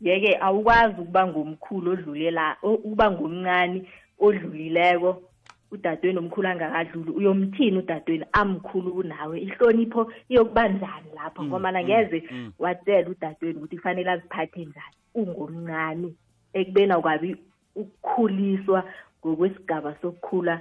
yeke 0.00 0.38
awukwazi 0.40 1.00
ukuba 1.00 1.26
ngomkhulu 1.26 1.90
odlulela 1.92 2.56
ukuba 2.62 3.10
ngomncane 3.10 3.82
odlulileko. 4.18 5.22
Udadweni 5.70 6.18
omkhulu 6.18 6.48
angakadluli 6.48 7.10
uyomthini 7.10 7.78
udadweni 7.78 8.24
amkhulu 8.32 8.92
kunawe. 8.92 9.40
Ihlonipho 9.40 10.12
iyokuba 10.28 10.68
njani 10.68 11.10
lapho? 11.14 11.42
Mm, 11.42 11.48
ngomana 11.48 11.82
mm, 11.82 11.84
ngeze 11.84 12.24
mm. 12.30 12.52
watshela 12.58 13.08
udadweni 13.10 13.58
ukuthi 13.58 13.76
kufanele 13.76 14.10
aziphathe 14.10 14.60
njani 14.60 14.96
ungomncane 15.14 16.14
ekubeni 16.52 16.92
akwabi 16.92 17.36
ukukhuliswa 17.74 18.84
ngokwesigaba 19.20 19.94
sokukhula 20.02 20.60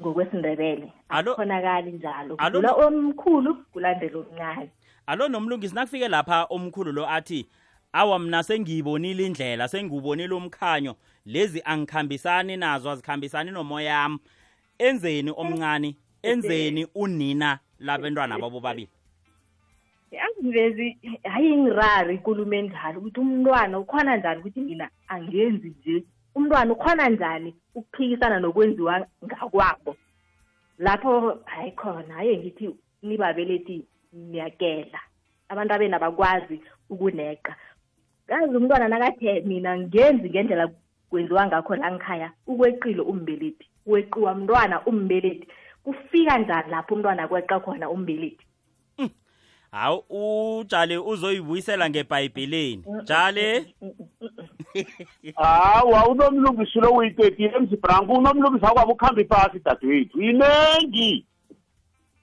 ngokwesindebele. 0.00 0.92
Akukhonakali 1.08 1.92
njalo. 1.92 2.34
Alo- 2.34 2.36
kudlula 2.36 2.72
omkhulu 2.72 3.54
kulandela 3.72 4.18
omncane. 4.18 4.70
Alo 5.06 5.28
nomlungisi 5.28 5.74
nakufike 5.74 6.08
lapha 6.08 6.44
omkhulu 6.50 6.92
lo 6.92 7.06
athi 7.08 7.46
awa 7.92 8.18
mna 8.18 8.42
sengiyibonile 8.42 9.26
indlela 9.26 9.68
sengiwubonile 9.68 10.34
umkhanyo. 10.34 10.96
Lezi 11.26 11.62
angikhambisani 11.64 12.56
nazo 12.56 12.90
azikhambisani 12.90 13.50
nomoya 13.50 13.98
wami. 13.98 14.18
Enzeni 14.78 15.32
omncane 15.36 15.96
enzeni 16.22 16.86
unina 16.94 17.58
labentwana 17.78 18.38
babo 18.38 18.60
babili 18.60 18.88
angivezi 20.18 20.98
hayi 21.24 21.56
ngirari 21.56 22.14
ikulumo 22.14 22.54
enjalo. 22.54 22.98
Ukuthi 23.00 23.20
umntwana 23.20 23.78
ukhona 23.78 24.16
njani 24.16 24.40
ukuthi 24.40 24.60
mina 24.60 24.90
angenzi 25.08 25.68
nje? 25.68 26.04
Umntwana 26.34 26.72
ukhona 26.72 27.08
njani 27.08 27.54
ukuphikisana 27.74 28.40
nokwenziwa 28.40 29.06
ngakwabo? 29.24 29.96
Lapho 30.78 31.38
hayi 31.44 31.72
khona 31.72 32.14
haye 32.14 32.38
ngithi 32.38 32.70
nibabelethi 33.02 33.86
niyakela. 34.12 35.00
Abantu 35.48 35.74
abena 35.74 35.98
bakwazi 35.98 36.60
ukuneqa. 36.90 37.56
Kazi 38.30 38.56
umntwana 38.56 38.88
nakathe 38.88 39.40
mina 39.40 39.78
ngenzi 39.78 40.30
ngendlela 40.30 40.68
kwenziwa 41.10 41.46
ngakho 41.46 41.76
la 41.76 41.92
ngikhaya 41.92 42.32
ukweqile 42.46 43.02
umbelethi 43.02 43.66
weqiwa 43.86 44.34
mntwana 44.34 44.86
umbelethi 44.86 45.46
kufika 45.84 46.38
njani 46.38 46.70
lapho 46.70 46.94
umntwana 46.94 47.28
kweqa 47.28 47.60
khona 47.60 47.90
umbelethi 47.90 48.46
hawu 49.70 50.04
ujale 50.10 50.98
uzoyibuyisela 50.98 51.90
ngebhayibheleni 51.90 52.84
jale 53.04 53.74
hawa 55.36 56.08
unomlungisi 56.08 56.80
lo 56.80 56.90
uyitethile 56.90 57.58
mzibranko 57.58 58.12
unomlungisi 58.12 58.66
akwabo 58.66 58.92
ukuhamba 58.92 59.22
iphasi 59.22 59.58
dadewethu. 59.58 60.22
Inengi 60.22 61.26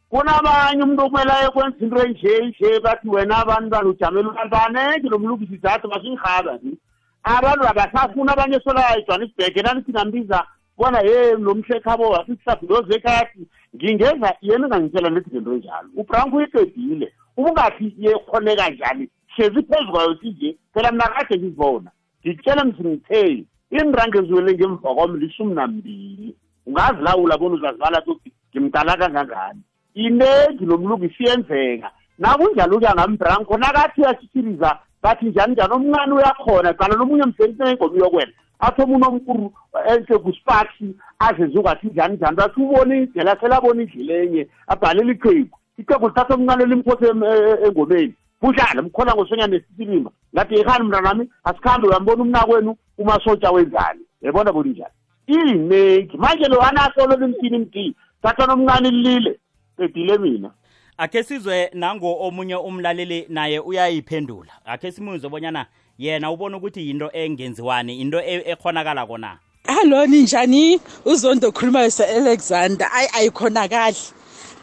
kunabanye 0.10 0.84
umuntu 0.84 1.04
okumele 1.04 1.32
ayekwenza 1.34 1.78
into 1.84 1.98
enje 2.06 2.32
nje 2.46 2.80
bathi 2.80 3.10
wena 3.10 3.38
abantwana 3.38 3.89
ujamele 3.89 4.30
abantu 4.30 4.54
banengi 4.56 5.10
lo 5.10 5.20
mlungisi 5.20 5.58
zathi 5.63 5.88
masingihaba 5.88 6.60
ni 6.63 6.78
abantu 7.24 7.63
abasafuna 7.67 8.32
abanye 8.34 8.60
solaya 8.60 8.98
ejohannesburg 9.00 9.58
enanithi 9.58 9.91
nambiza 9.91 10.39
bona 10.78 11.00
ye 11.10 11.36
nomhlekhabo 11.36 12.10
wasisisafiloze 12.10 12.96
ekhayathi 12.96 13.41
ngingeza 13.76 14.30
yena 14.41 14.65
engangitshela 14.65 15.10
nethi 15.10 15.30
ngento 15.32 15.54
enjalo. 15.54 15.89
Ubranko 16.00 16.36
uyiqedile. 16.38 17.08
Ubungathi 17.38 17.86
yekhoneka 18.04 18.70
njani? 18.70 19.10
Hlezi 19.34 19.62
phezu 19.67 19.91
kwayo 19.91 20.15
sije 20.22 20.58
phela 20.74 20.91
mna 20.91 21.08
kade 21.13 21.38
ngizibona. 21.38 21.91
Ngitshela 22.22 22.65
msingitheni 22.65 23.46
iinrange 23.72 24.17
eziwele 24.20 24.54
ngemva 24.54 24.96
kwami 24.96 25.20
lishumi 25.20 25.54
nambili. 25.56 26.36
Ungazilawula 26.65 27.38
bona 27.38 27.56
uzazibala 27.56 28.02
ukuthi 28.02 28.32
ngimdala 28.52 28.98
kangangani 28.98 29.62
inengi 29.98 30.66
nomlungisi 30.66 31.24
iyenzeka 31.24 31.92
nakunjalo 32.20 32.78
kuya 32.78 32.94
ngambranko 32.96 33.58
nakathi 33.58 34.02
uyasisiriza 34.02 34.80
bathi 35.04 35.26
njani 35.26 35.54
njani? 35.54 35.74
Omncane 35.74 36.14
uyakhona 36.14 36.74
qala 36.74 36.96
nomunye 36.96 37.24
msenisene 37.26 37.72
ingoma 37.72 37.98
yokwena. 37.98 38.32
Athi 38.60 38.82
omunye 38.82 39.08
omkuru 39.08 39.54
enhle 39.90 40.18
kuspaxi 40.18 40.96
azeze 41.20 41.60
ungathi 41.60 41.88
njani 41.88 42.16
njani. 42.16 42.36
Bathi 42.36 42.62
ubone 42.62 42.98
indlela 42.98 43.38
selabona 43.40 43.82
indlela 43.82 44.14
enye 44.24 44.48
abhalela 44.68 45.12
iqheku 45.12 45.58
iqheku 45.78 46.08
lithatha 46.08 46.34
omncane 46.34 46.66
limphose 46.66 47.06
em- 47.10 47.24
e- 47.24 47.68
engomeni. 47.68 48.14
Kudlala 48.42 48.82
mkhona 48.82 49.16
ngosonyana 49.16 49.54
nesitilimba 49.54 50.12
ngathi 50.34 50.56
yehani 50.56 50.84
mntanami? 50.86 51.30
Asikhambe 51.44 51.88
uyambona 51.88 52.24
umnakwenu 52.24 52.76
umasotsha 52.98 53.52
wenzani? 53.52 54.02
Yabona 54.22 54.54
bona 54.54 54.70
njani 54.70 54.94
inengi. 55.28 56.18
Manje 56.18 56.48
lo 56.48 56.62
anahlolo 56.62 57.16
limthini 57.16 57.58
mti 57.58 57.96
thatha 58.22 58.46
nomncane 58.46 58.90
lilile 58.90 59.40
qedile 59.78 60.18
mina. 60.18 60.52
Akhe 60.98 61.24
sizwe 61.24 61.70
nango 61.74 62.18
omunye 62.20 62.56
umlaleli 62.56 63.26
naye 63.30 63.60
uyayiphendula. 63.60 64.52
Akhe 64.66 64.92
simuzwe 64.92 65.30
bonyana 65.30 65.66
yena 65.98 66.32
ubona 66.32 66.58
ukuthi 66.58 66.88
yinto 66.88 67.12
engenziwani 67.13 68.02
into 68.02 68.20
e- 68.22 68.44
ekhonakala 68.52 69.06
kona. 69.06 69.40
Hallo 69.68 70.06
ninjani? 70.06 70.80
Uzondo 71.06 71.52
khulumayo 71.52 71.90
se-alexander 71.92 72.90
ayi 72.94 73.08
ayikhonakali. 73.13 73.98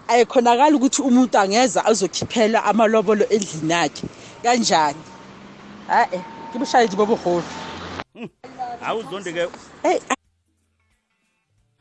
Ayikhonakali 0.09 0.75
ukuthi 0.77 1.03
umuntu 1.03 1.39
angeza 1.39 1.85
azokhiphela 1.85 2.65
amalobolo 2.65 3.25
endlini 3.31 3.73
yakhe. 3.73 4.07
Kanjani? 4.43 5.03
Hayi 5.89 6.21
kibushayeli 6.53 6.97
bobuholi. 6.97 7.47
Hawu 8.81 9.01
uzondi-ke 9.01 9.49
eyi 9.85 10.01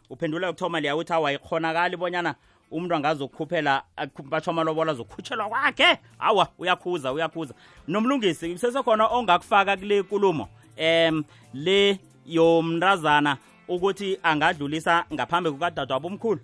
uphendula 0.10 0.50
ukuthoma 0.50 0.80
liya 0.80 0.96
uthi 0.96 1.14
awayikhonakali 1.14 1.98
bonyana 1.98 2.36
umuntu 2.74 2.96
angazokukhuphela 2.96 3.84
akhu- 3.98 4.30
batsho 4.30 4.52
amalobola 4.52 4.92
azokhutshelwa 4.92 5.50
kwakhe. 5.50 6.00
Hawa 6.18 6.48
uyakhuza 6.58 7.14
uyakhuza. 7.14 7.54
Nomlungisi 7.88 8.58
sesekhona 8.58 9.08
ongakufaka 9.08 9.78
kule 9.78 10.02
nkulumo 10.02 10.50
em 10.78 11.24
le 11.54 12.00
yomntazana 12.26 13.38
ukuthi 13.68 14.18
angadlulisa 14.24 15.06
ngaphambi 15.14 15.52
kukadadwabo 15.52 16.08
omkhulu. 16.08 16.40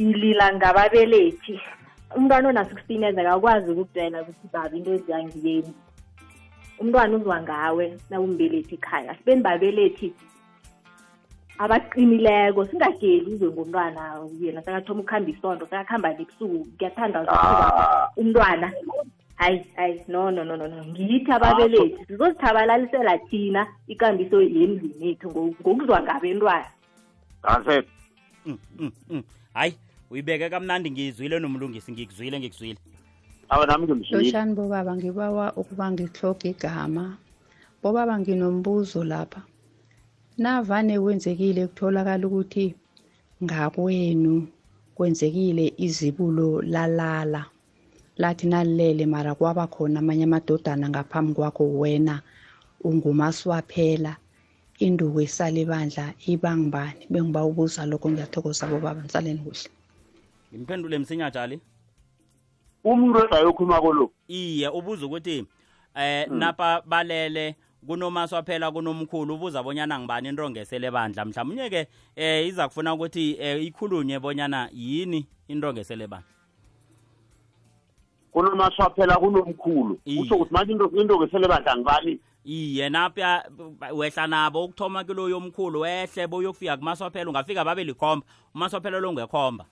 Ngilila 0.00 0.54
ngababelethi. 0.54 1.60
Umntwana 2.16 2.48
ona-sixteen 2.48 3.02
years 3.02 3.18
akakwazi 3.18 3.70
ukutshela 3.70 4.22
ukuthi 4.22 4.48
baba 4.52 4.76
into 4.76 4.94
eziyangiyeni 4.94 5.74
umntwana 6.80 7.16
uzwa 7.16 7.42
ngawe 7.42 7.98
nawumbelethi 8.10 8.74
ekhaya. 8.74 9.14
Sibeni 9.14 9.42
babelethi 9.42 10.12
abaqinileko 11.62 12.66
singageli 12.66 13.34
uzwe 13.34 13.48
ngomntwana 13.54 14.18
yena 14.40 14.62
sakathoma 14.62 15.00
ukuhamba 15.00 15.30
isondo 15.30 15.64
sakakuhamba 15.70 16.08
nebusuku 16.18 16.58
kuyathanda 16.78 17.18
Ah. 17.28 18.08
umntwana. 18.16 18.72
Hayi 19.36 19.62
hayi 19.76 20.00
no 20.08 20.30
no 20.30 20.44
no 20.44 20.56
no 20.56 20.66
no. 20.66 20.84
Ngithi 20.90 21.30
ababelethi 21.32 22.06
sizozithabalalisela 22.06 23.18
thina 23.30 23.66
ikambiso 23.86 24.42
yemzini 24.42 25.06
yethu 25.06 25.30
ngokuzwa 25.30 26.02
ngabentwana 26.02 26.66
ntwana 27.42 27.82
Mm, 28.46 28.58
mm, 28.78 28.90
mm. 29.10 29.22
hayi 29.54 29.74
uyibeke 30.10 30.50
kamnandi 30.50 30.90
ngizwile 30.90 31.38
nomlungisi 31.38 31.92
ngikuzwile 31.92 32.40
ngikuzwile. 32.40 32.78
Awa 33.48 33.66
nami 33.66 33.86
bobaba 34.54 34.96
ngibawa 34.96 35.52
ukuba 35.54 35.90
ngihloge 35.92 36.50
igama. 36.50 37.16
Bobaba 37.82 38.18
nginombuzo 38.18 39.04
lapha 39.04 39.42
navane 40.38 41.00
kwenzekile 41.00 41.66
kutholakala 41.66 42.26
ukuthi 42.26 42.74
ngakwenu 43.44 44.48
kwenzekile 44.94 45.74
izibulo 45.76 46.62
lalala. 46.62 47.46
Lathi 48.16 48.46
nalilele 48.46 49.06
mara 49.06 49.34
kwaba 49.34 49.66
khona 49.66 49.98
amanye 50.00 50.24
amadodana 50.24 50.88
ngaphambi 50.88 51.34
kwakho 51.34 51.64
wena 51.78 52.22
ungumaswaphela. 52.84 54.16
Induku 54.78 55.20
esala 55.20 55.58
ibandla 55.60 56.14
ibangibani 56.26 57.06
bengiba 57.10 57.44
ubuza 57.44 57.86
lokho 57.86 58.10
ngiyathokoza 58.10 58.66
bobaba 58.66 59.02
nisaleni 59.02 59.38
kuhle. 59.38 59.70
Ngimphendule 60.52 60.98
msinyajali 60.98 61.60
umuntu 62.84 63.24
edayokhuluma 63.24 63.80
kolo. 63.80 64.12
Iye 64.28 64.68
ubuza 64.68 65.06
ukuthi 65.06 65.46
eh 65.94 66.28
napa 66.30 66.82
balele 66.86 67.56
kunomaswaphela 67.86 68.70
kunomkhulu 68.70 69.34
ubuza 69.34 69.62
bonyana 69.62 69.98
ngibani 69.98 70.28
into 70.28 70.50
ngesele 70.50 70.90
bandla. 70.90 71.24
Mhlawumnye 71.24 71.70
ke 71.70 71.88
eh 72.16 72.46
iza 72.46 72.68
kufuna 72.68 72.94
ukuthi 72.94 73.36
eh, 73.40 73.64
ikhulunywe 73.64 74.18
bonyana 74.18 74.68
yini 74.72 75.26
into 75.48 75.72
ngesele 75.72 76.06
bandla 76.06 76.32
kunomaswaphela 78.32 79.16
kunomkhulu. 79.16 79.98
Kusho 80.04 80.34
ukuthi 80.34 80.54
manje 80.54 80.72
into 80.72 80.90
into 80.96 81.18
ngesele 81.18 81.48
bandla 81.48 81.76
ngibani? 81.76 82.20
Iye 82.44 82.88
napya 82.88 83.44
wehla 83.94 84.26
nabo 84.26 84.64
ukuthoma 84.64 85.04
kilo 85.04 85.28
yomkhulu 85.28 85.80
wehle 85.80 86.26
boyokufika 86.26 86.76
kumaswaphela 86.76 87.30
ungafika 87.30 87.64
babe 87.64 87.84
likhomba. 87.84 88.26
Umaswaphela 88.54 89.00
lo 89.00 89.12
ngekhomba 89.12 89.64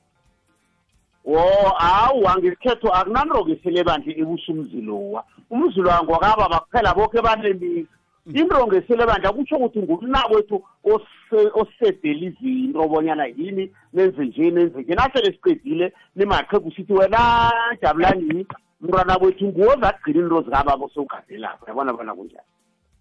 wo 1.24 1.68
hawu 1.78 2.28
angesikhetho 2.28 2.88
akunanto 2.94 3.44
ngesele 3.44 3.84
bandla 3.84 4.12
ebusa 4.16 4.52
umzilowa 4.52 5.24
umzilowa 5.50 6.02
ngwakababa 6.02 6.60
kuphela 6.60 6.94
boke 6.94 7.22
banemisa 7.22 7.99
into 8.34 8.66
ngesele 8.66 9.06
bandla 9.06 9.32
kutsho 9.32 9.56
ukuthi 9.56 9.78
ngumnakwethu 9.82 10.62
ose- 10.84 11.52
osedela 11.54 12.26
izinto 12.26 12.88
bonyana 12.88 13.26
yini 13.26 13.72
nenze 13.92 14.24
nje 14.24 14.50
nenze 14.50 14.80
nje. 14.82 14.94
Nasele 14.94 15.32
siqedile 15.32 15.92
nimaqhegu 16.16 16.72
sithi 16.72 16.92
wena 16.92 17.50
jabulani 17.82 18.46
mntwana 18.80 19.16
wethu 19.20 19.46
nguwo 19.46 19.76
zagcina 19.80 20.20
into 20.20 20.42
zikababa 20.42 20.88
sowugadelapho 20.94 21.66
yabona 21.68 21.92
bona 21.92 22.14
kunjani 22.14 22.48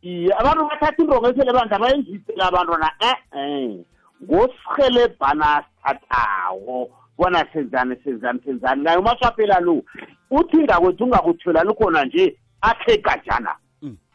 iye 0.02 0.34
abantu 0.34 0.70
bathatha 0.70 1.04
into 1.04 1.22
ngesele 1.22 1.54
bandla 1.54 1.80
bayenzisela 1.80 2.48
abantwana 2.48 2.92
e-e 3.00 3.86
ngosihelebhana 4.24 5.64
sithathawo 5.64 6.90
bona 7.18 7.46
senzani 7.54 7.96
senzani 8.04 8.40
senzani? 8.46 8.84
Naye 8.84 8.98
umaswaphela 8.98 9.60
lo 9.60 9.84
uthi 10.32 10.58
ngakwethu 10.58 11.04
ungakuthelani 11.04 11.74
khona 11.74 12.06
nje 12.06 12.38
akhe 12.62 12.98
gajana 12.98 13.56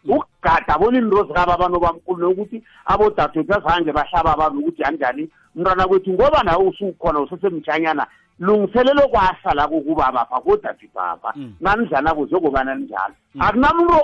ukugada 0.05 0.79
bona 0.79 0.99
into 0.99 1.25
zikaba 1.25 1.55
abantu 1.55 1.81
bamkhulu 1.81 2.19
nokuthi 2.29 2.63
abodadewethu 2.87 3.55
azange 3.55 3.93
bahlaba 3.93 4.33
abantu 4.33 4.59
ukuthi 4.61 4.83
anjani 4.85 5.31
mntwana 5.55 5.89
kwethu 5.89 6.13
ngoba 6.13 6.43
nawe 6.43 6.65
usukhona 6.67 7.21
usesemtshanyana 7.21 8.07
lungiselelo 8.39 9.09
kwasa 9.09 9.55
la 9.55 9.69
kokubabapha 9.69 10.41
kodadibapha 10.41 11.35
nanidlana 11.61 12.15
kuze 12.15 12.41
kobana 12.41 12.75
ninjalo 12.75 13.15
akunamuntu 13.41 13.95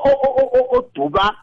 oduba 0.77 1.35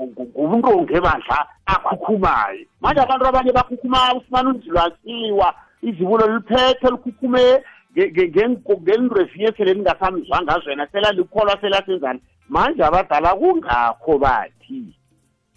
ngubuntonge 0.00 1.00
bandla 1.00 1.46
akhukhumayo 1.66 2.66
manje 2.80 3.00
abantu 3.00 3.26
abanye 3.26 3.52
bakhukhuma 3.52 4.14
ufumana 4.14 4.50
unzilo 4.50 4.80
asiwa 4.80 5.54
izibulo 5.82 6.26
liphethe 6.26 6.86
likhukhume 6.90 7.62
ngelinto 7.96 9.20
ezinye 9.20 9.52
sele 9.56 9.74
ningasamzwa 9.74 10.42
ngazo 10.42 10.70
yena 10.70 10.86
sela 10.92 11.12
likholwa 11.12 11.60
selasenzani 11.60 12.20
manje 12.48 12.84
abadala 12.84 13.34
kungakho 13.34 14.18
bathi 14.18 14.94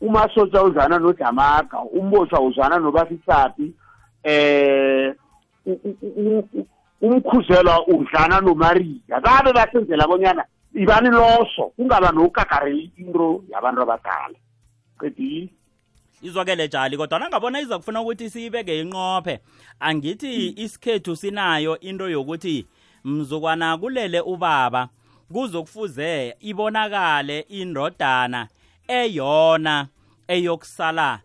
umasotsha 0.01 0.63
uzana 0.63 0.99
nodamaga 0.99 1.79
umbosha 1.81 2.39
uzana 2.39 2.77
nobafitsapi 2.79 3.73
eh 4.23 5.15
umkhuzela 7.01 7.85
udlana 7.87 8.41
nomariya 8.41 9.21
babe 9.21 9.53
basenzela 9.53 10.07
bonyana 10.07 10.43
ibani 10.73 11.09
loso 11.09 11.73
kungaba 11.75 12.11
nokukagarela 12.11 12.89
into 12.97 13.43
yabantu 13.49 13.81
abadala. 13.81 14.37
Qedile 14.99 15.49
izwakele 16.21 16.67
jali 16.67 16.97
kodwa 16.97 17.19
nangabona 17.19 17.59
iza 17.61 17.77
kufuna 17.77 18.01
ukuthi 18.01 18.29
siyibeke 18.29 18.79
inqophe 18.79 19.39
angithi 19.79 20.53
isikhethu 20.57 21.15
sinayo 21.15 21.79
into 21.79 22.09
yokuthi 22.09 22.67
mzukwana 23.05 23.77
kulele 23.77 24.21
ubaba. 24.21 24.89
Kuzokufuze 25.33 26.35
ibonakale 26.39 27.39
indodana 27.39 28.47
eyona 28.87 29.87
eyokusala 30.27 31.19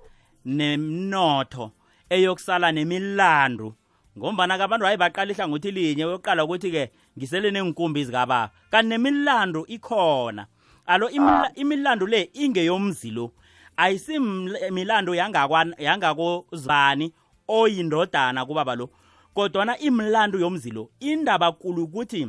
nemnotho 0.45 1.71
eyokusala 2.11 2.73
nemilandu. 2.73 3.75
Ngombana 4.19 4.59
kabantu 4.59 4.87
hayi 4.87 4.97
baqala 4.97 5.33
ihlangothi 5.33 5.71
linye 5.71 6.03
yokuqala 6.03 6.45
ukuthi-ke 6.45 6.91
ngisele 7.19 7.51
nenkumbi 7.51 8.05
zikababa 8.05 8.51
kanti 8.71 8.89
nemilandu 8.89 9.65
ikhona. 9.69 10.47
Alo 10.87 11.11
imila, 11.11 11.51
imilandu 11.55 12.07
le 12.07 12.31
ingeyomzi 12.33 13.11
lo. 13.11 13.33
Ayisimilando 13.77 15.15
yangakozibani 15.79 17.13
oyindodana 17.49 18.47
kubaba 18.47 18.75
lo. 18.75 18.91
Kodwana 19.35 19.79
imlando 19.79 20.39
yomzi 20.39 20.71
lo 20.71 20.91
indaba 21.01 21.53
kulu 21.53 21.85
ukuthi 21.85 22.29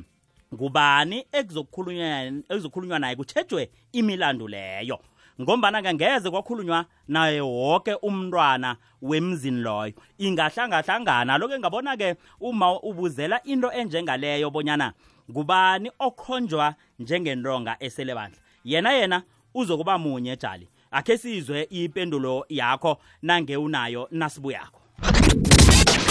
ngubani 0.54 1.26
ekuzokhulunywa 1.32 3.00
naye 3.00 3.16
kutshejwe 3.16 3.70
imilando 3.92 4.48
leyo? 4.48 5.00
Ngombana-ke 5.42 5.94
ngeze 5.94 6.30
kwakhulunywa 6.30 6.86
naye 7.08 7.42
woke 7.42 7.94
umntwana 7.94 8.78
wemzini 9.02 9.62
loyo. 9.62 9.94
Ingahlangahlangana 10.18 11.38
loke 11.38 11.60
ngabona-ke 11.60 12.16
uma 12.40 12.82
ubuzela 12.82 13.44
into 13.44 13.72
enjengaleyo 13.72 14.50
bonyana 14.50 14.94
ngubani 15.32 15.92
okhonjwa 16.00 16.76
njengentonga 17.00 17.78
esele 17.80 18.16
bandla. 18.16 18.40
Yena 18.64 18.92
yena 18.92 19.24
uzokuba 19.54 19.98
munye 19.98 20.38
jali. 20.38 20.70
Akhe 20.92 21.18
sizwe 21.18 21.68
ipendulo 21.70 22.46
yakho 22.50 22.98
nange 23.22 23.58
unayo 23.58 24.08
nasibuyakho 24.12 24.80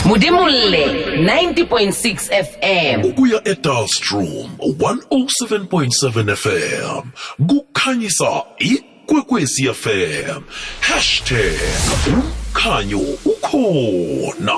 mudimulle 0.04 0.86
90.6 1.16 2.44
fm 2.44 3.04
ukuya 3.04 3.48
edalstrom 3.48 4.50
107.7 4.58 6.36
fm 6.36 7.10
kukhanyisa 7.46 8.42
ikwekwezi 8.58 9.74
fm 9.74 10.42
hashtag 10.80 11.58
umkhanyo 12.08 12.98
ukhona. 13.24 14.56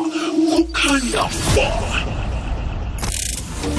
Kukhanya 0.57 1.25
ba 1.57 1.71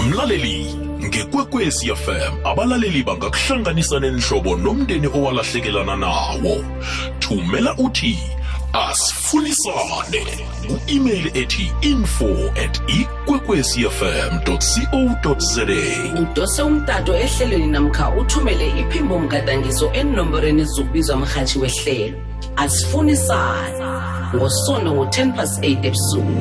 mlaleli 0.07 0.75
ngekwekwezi 1.03 1.95
fm 1.95 2.33
abalaleli 2.43 3.03
bangakuhlanganisa 3.03 3.99
nenhlobo 3.99 4.55
nomndeni 4.55 5.07
owalahlekelana 5.07 5.95
nawo. 5.95 6.65
Thumela 7.19 7.75
uthi 7.77 8.19
asifunisane 8.75 10.25
ku-email 10.67 11.31
ethi 11.33 11.71
info 11.81 12.51
at 12.63 12.81
ikwekwecfm 12.87 14.39
co 14.45 14.57
za. 14.59 16.11
Udose 16.21 16.61
umtato 16.61 17.15
ehlelweni 17.15 17.67
namkha 17.67 18.09
uthumele 18.09 18.79
iphimbo 18.79 19.19
mgadangiso 19.19 19.91
enomborweni 19.93 20.61
ezokubizwa 20.61 21.17
mrhatshi 21.17 21.59
wehlelo. 21.59 22.17
Asifunisane 22.55 23.85
ngosondo 24.35 24.91
ngo-10 24.93 25.33
plus 25.33 25.59
8 25.59 25.85
ebusuku. 25.85 26.33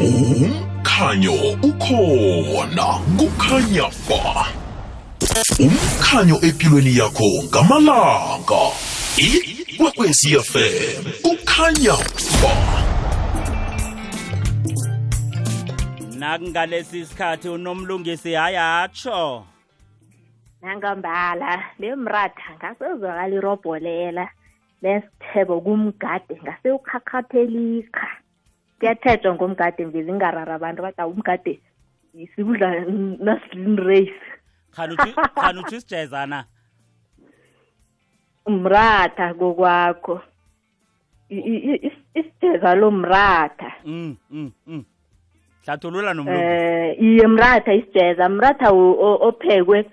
Umkhanyo 0.00 1.34
ukhona 1.62 2.86
kukhanya 3.18 3.86
ba. 4.08 4.46
Umkhanyo 5.58 6.38
empilweni 6.42 6.96
yakho 6.96 7.44
ngamalanga. 7.44 8.62
Ikwekwecfm 9.80 11.04
kukhanya 11.24 11.96
ba 12.42 12.52
nakungalesi 16.18 17.06
sikhathi 17.06 17.48
unomlungisi 17.48 18.32
hayatsho 18.32 19.46
nangambala 20.62 21.64
lemratha 21.78 22.52
ngasezwakala 22.56 23.34
irobholela 23.36 24.28
lesithebo 24.82 25.60
kumgade 25.60 26.36
ngase 26.42 26.70
ukhakhaphelika 26.72 28.08
kuyathetshwa 28.78 29.34
ngomgade 29.34 29.86
mvezi 29.86 30.12
ngarara 30.12 30.54
abantu 30.54 30.82
bathi 30.82 31.02
umgade 31.02 31.60
sikudla 32.36 32.84
nasilin 33.24 33.76
race 33.76 34.20
khani 34.76 35.60
uthi 35.60 35.76
isijezana 35.76 36.44
mratha 38.50 39.34
kokwakho. 39.34 40.20
Isijeza 41.30 42.74
lo 42.74 42.90
mratha. 42.90 43.72
Mm 43.84 44.16
mm 44.30 44.50
mm. 44.66 44.84
Hlathulula 45.64 46.14
nomlungu. 46.14 46.40
Eh 46.42 47.02
iye 47.02 47.26
mratha 47.26 47.74
isijeza 47.74 48.28
mratha 48.28 48.70
ophekwe 48.70 49.90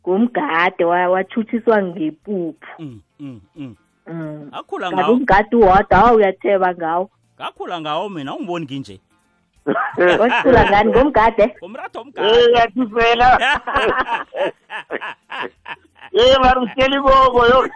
ngumgade 0.00 0.84
wathuthiswa 0.84 1.82
ngepuphu. 1.82 2.68
Mm 2.78 3.00
mm 3.20 3.40
mm. 3.56 3.74
Mm. 4.06 4.48
akhula 4.52 4.92
ngawo. 4.92 5.12
umgade 5.12 5.56
wodwa 5.56 5.98
awa 5.98 6.12
uyatheba 6.12 6.74
ngawo. 6.74 7.10
Ngakhula 7.36 7.80
ngawo 7.80 8.08
mina 8.08 8.34
ungiboni 8.34 8.64
nginje. 8.64 9.00
Wasikhula 10.20 10.70
ngani? 10.70 10.90
Ngomgade 10.90 11.54
ngomratha 11.58 11.98
Eh, 11.98 12.04
omgade 12.06 12.52
yathusela 12.52 13.28
ye 13.32 13.40
mara 15.89 15.89
usitshela 16.12 16.96
iboko 16.96 17.46
yo 17.46 17.68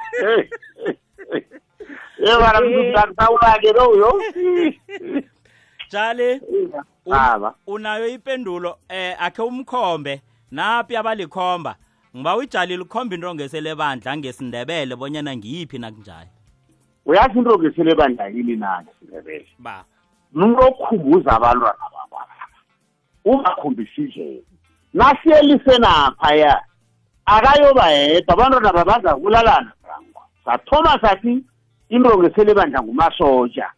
ye 2.19 2.39
mara 2.39 2.61
mntuzakusawulake 2.61 3.73
lo 3.73 3.97
yo 3.97 4.23
jali 5.91 6.33
un- 6.41 6.73
baba 7.07 7.55
unayo 7.67 8.09
ipendulo 8.09 8.79
eh 8.89 9.17
akhe 9.23 9.43
umkhombe 9.43 10.23
napi 10.51 10.97
abalikhomba 10.97 11.77
ngiba 12.17 12.37
uyijalile 12.37 12.83
ukhomba 12.83 13.15
into 13.15 13.35
ngeselebandla 13.35 14.17
ngesindebele 14.17 14.97
bonyana 14.97 15.37
ngiyiphi 15.37 15.79
nakunjani 15.79 16.31
uyazi 17.07 17.39
into 17.39 17.59
ngesele 17.59 17.95
bandakini 17.95 18.57
nani 18.57 18.89
sindebele 19.01 19.47
ba 19.59 19.85
umuntu 20.35 20.63
okhumbuza 20.63 21.31
abantwana 21.33 21.85
bakwaba 21.93 22.35
ungakhombisi 23.25 24.01
indlela 24.03 24.43
nasiyelise 24.95 25.79
naphaya 25.79 26.63
akayoba 27.27 27.91
yedwa 27.91 28.35
abantwana 28.35 28.73
babaza 28.73 29.17
kulalana 29.17 29.73
brangwa 29.83 30.23
sathoma 30.45 30.99
sathi 31.01 31.45
into 31.89 32.19
ngesele 32.19 32.55
bandla 32.55 32.83
ngumasotsha. 32.83 33.71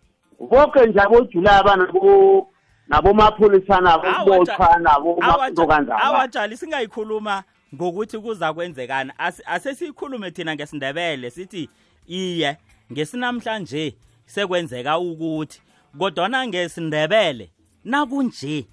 Boke 0.50 0.86
nje 0.86 1.00
abojulaba 1.00 1.76
nabo 1.76 2.48
nabomapholisa 2.88 3.80
nabobotshwa 3.80 4.78
nabomakanzaba 4.78 6.02
awatshali 6.02 6.56
singayikhuluma 6.56 7.42
ngokuthi 7.74 8.18
kuza 8.18 8.52
kwenzekani. 8.52 9.12
As- 9.18 9.42
asesiyikhulume 9.46 10.30
thina 10.30 10.54
ngesindebele 10.54 11.30
sithi 11.30 11.70
iye 12.06 12.56
ngesinamhlanje 12.92 13.96
sekwenzeka 14.26 14.98
ukuthi 14.98 15.62
kodwana 15.98 16.46
ngesindebele 16.46 17.50
nakunje 17.84 18.66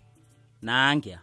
nangya 0.62 1.20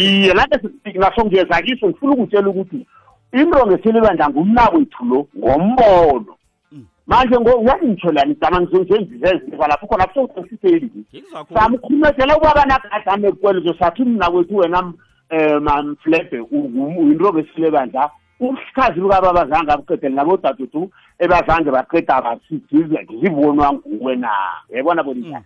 iye 0.00 0.34
lake 0.34 0.58
naso 0.94 1.24
ngiyeza 1.24 1.62
kiso 1.62 1.88
ngifuna 1.88 2.12
ukutshela 2.12 2.48
ukuthi 2.48 2.86
into 3.32 3.66
ngesilibandla 3.66 4.28
ngumnakwethu 4.28 5.04
lo 5.04 5.26
ngombono. 5.38 6.34
Manje 7.06 7.36
uyazi 7.36 7.86
ngitsho 7.86 8.12
lani 8.12 8.36
dama 8.40 8.60
ngizonjenzizeziva 8.60 9.66
lapho 9.68 9.86
khona 9.86 10.06
kusosiseli 10.06 10.90
samkhumezela 11.54 12.36
ubaba 12.36 12.64
nagadame 12.64 13.32
kwelizo 13.32 13.74
sathi 13.78 14.04
mna 14.04 14.30
kwethu 14.30 14.56
wena 14.56 14.80
um 14.80 14.94
mamflebe 15.60 16.40
uyinto 16.40 17.32
ngesilebandla 17.32 18.10
usikhazi 18.40 19.00
lukababa 19.00 19.46
zange 19.46 19.72
abuqedele 19.72 20.14
nabodadudu 20.14 20.90
ebazange 21.18 21.70
baqeda 21.70 22.22
basizivonwa 22.22 23.72
nguwe 23.72 24.16
na? 24.16 24.30
Yayibona 24.70 25.02
bonisa? 25.02 25.42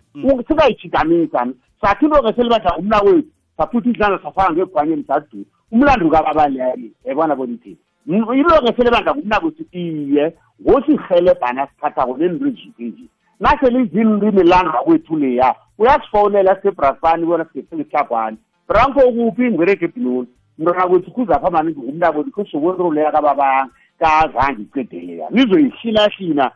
singayijhigamisa 0.47 1.47
sathi 1.81 2.05
into 2.05 2.23
ngesilibandla 2.23 2.77
umna 2.77 2.99
wethu 2.99 3.38
saphutha 3.59 3.89
izandla 3.89 4.19
safaka 4.23 4.53
ngebhanyeni 4.53 5.03
sadu 5.03 5.45
umlando 5.71 6.09
kababa 6.09 6.47
leyo 6.47 6.89
yayibona 7.05 7.35
bonithini 7.35 7.77
into 8.07 8.61
ngesilibandla 8.63 9.15
ngumna 9.15 9.39
kwethu 9.39 9.63
iye 9.71 10.33
ngosihelebhana 10.61 11.67
sithathako 11.67 12.17
nento 12.17 12.47
ezizinje 12.47 13.05
naselizini 13.39 14.43
langa 14.43 14.79
kwethu 14.85 15.17
leya 15.17 15.55
uyasifowunela 15.77 16.55
sisebrasani 16.55 17.25
bona 17.25 17.45
sisesehlagwani 17.45 18.37
branko 18.67 18.99
kuphi? 18.99 19.51
Ngwerege 19.51 19.85
ebhinoni 19.85 20.27
mntwana 20.57 20.87
kwethu 20.87 21.11
kuzapha 21.11 21.49
maningi 21.51 21.79
ngumnabo 21.79 22.23
likho 22.23 22.45
sokontroleya 22.45 23.11
kababanga 23.11 23.69
kazange 23.99 24.61
icedeleya 24.61 25.27
nizoyihlinahina 25.29 26.51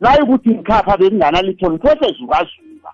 nayikuthi 0.00 0.50
ngikhapha 0.50 0.96
bekunganalitho 0.96 1.68
niphose 1.68 2.12
zukazuka 2.18 2.90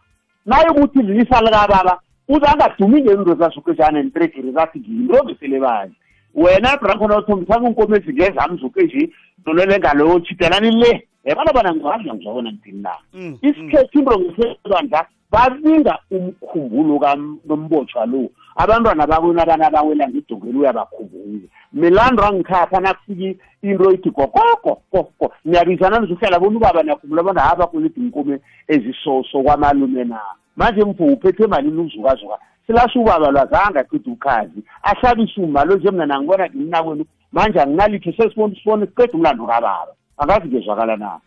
nayikuthi 0.46 1.02
lilisa 1.02 1.40
likababa 1.40 2.00
uze 2.28 2.46
angadumi 2.46 3.02
ngento 3.02 3.34
zasukejana 3.34 4.02
nitregere 4.02 4.52
zathi 4.52 4.78
ngiyinto 4.78 5.24
ngeselebandla 5.24 5.96
wena 6.34 6.76
branko 6.76 7.08
nawuthombisanga 7.08 7.68
unkomo 7.68 7.96
ezingezami 7.96 8.58
zuke 8.58 8.82
nje 8.82 9.10
nolele 9.46 9.78
ngaloyo 9.78 10.20
chidelani 10.20 10.70
le. 10.70 11.08
Yabana 11.24 11.52
bana 11.52 11.74
ngiwazi 11.74 12.12
ngizobona 12.12 12.52
ngithini 12.52 12.82
na. 12.82 12.94
Isikhethu 13.42 13.98
into 13.98 14.18
ngeselebandla 14.18 15.06
babinga 15.30 15.98
umkhumbulo 16.10 16.98
kanombotshwa 16.98 18.06
lo. 18.06 18.30
Abantwana 18.56 19.06
bakwena 19.06 19.42
abana 19.42 19.70
bawela 19.70 20.08
ngidongeli 20.08 20.58
uyabakhumbuza 20.58 21.48
milando 21.72 22.24
angikhapha 22.24 22.80
nakufiki 22.80 23.38
into 23.62 23.92
ithi 23.92 24.10
gogogogogo 24.10 25.32
niyabizana 25.44 26.00
nizohlala 26.00 26.38
bona 26.38 26.56
ubaba 26.56 26.82
niyakhumbula 26.82 27.22
bona 27.22 27.40
haba 27.40 27.66
kwelidi 27.66 28.00
inkume 28.00 28.40
ezisoso 28.68 29.42
kwamalume 29.42 30.04
na. 30.04 30.20
Manje 30.56 30.84
mfo 30.84 31.04
uphethe 31.04 31.46
malini 31.46 31.80
ukuzukazuka 31.80 32.38
silasho 32.66 33.00
ubaba 33.00 33.30
lwazange 33.30 33.78
aqeda 33.78 34.10
ukhazi. 34.12 34.60
Ahlabise 34.82 35.40
umalo 35.40 35.76
nje 35.76 35.90
mna 35.90 36.06
nangibona 36.06 36.48
ngimnakwenu 36.48 37.04
manje 37.32 37.60
anginalitho 37.60 38.12
sesibona 38.12 38.54
sibone 38.56 38.86
siqeda 38.86 39.12
umlando 39.12 39.46
kababa. 39.46 39.92
Angazi 40.18 40.48
ngezwakala 40.48 40.96
na 40.96 41.20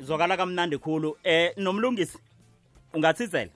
Zwakala- 0.00 0.36
kamnandi 0.36 0.78
khulu. 0.78 1.16
Eh 1.24 1.52
nomlungisi 1.56 2.18
ungathizela? 2.94 3.50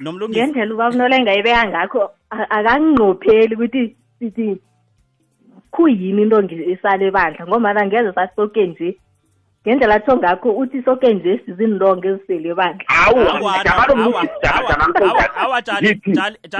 Nomlungisi? 0.00 0.40
Ngendlela 0.40 0.74
ubaba 0.74 0.94
unolenga 0.94 1.34
ibeka 1.34 1.68
ngakho 1.68 2.10
a- 2.30 2.50
akanginqopheli 2.50 3.54
ukuthi 3.54 3.96
sithi 4.18 4.56
kuyini 5.70 6.22
into 6.22 6.54
esale 6.72 7.10
bandla 7.10 7.46
ngombana 7.46 7.86
ngeze 7.86 8.12
sasoke 8.12 8.66
nje 8.66 8.96
ngendlela 9.68 9.94
atho 9.94 10.16
ngakho 10.16 10.50
uthi 10.50 10.82
soke 10.82 11.14
nje 11.14 11.40
sizinilonge 11.46 12.08
ezisele 12.08 12.54
bandla 12.54 12.84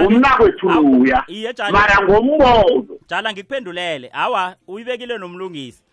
umnakwethu 0.05 0.69
luya. 0.69 1.25
mara 1.71 2.01
ngombono. 2.03 2.85
Jala 3.09 3.33
ngikuphendulele. 3.33 4.07
Hawa 4.07 4.55
uyibekile 4.67 5.17
nomlungisi. 5.17 5.83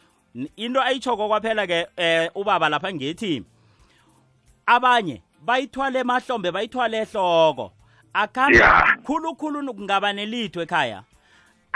Into 0.56 0.82
ayitshoko 0.82 1.28
kwaphela 1.28 1.66
ke 1.66 1.86
eh 1.96 2.30
ubaba 2.34 2.68
lapha 2.68 2.92
ngithi 2.92 3.42
abanye 4.66 5.22
bayithwale 5.44 5.98
emahlombe 5.98 6.50
bayithwale 6.52 6.98
ehloko. 6.98 7.72
Akhambe 8.12 8.60
khulukhulu 9.04 9.74
kungaba 9.74 10.12
nelitho 10.12 10.62
ekhaya. 10.62 11.02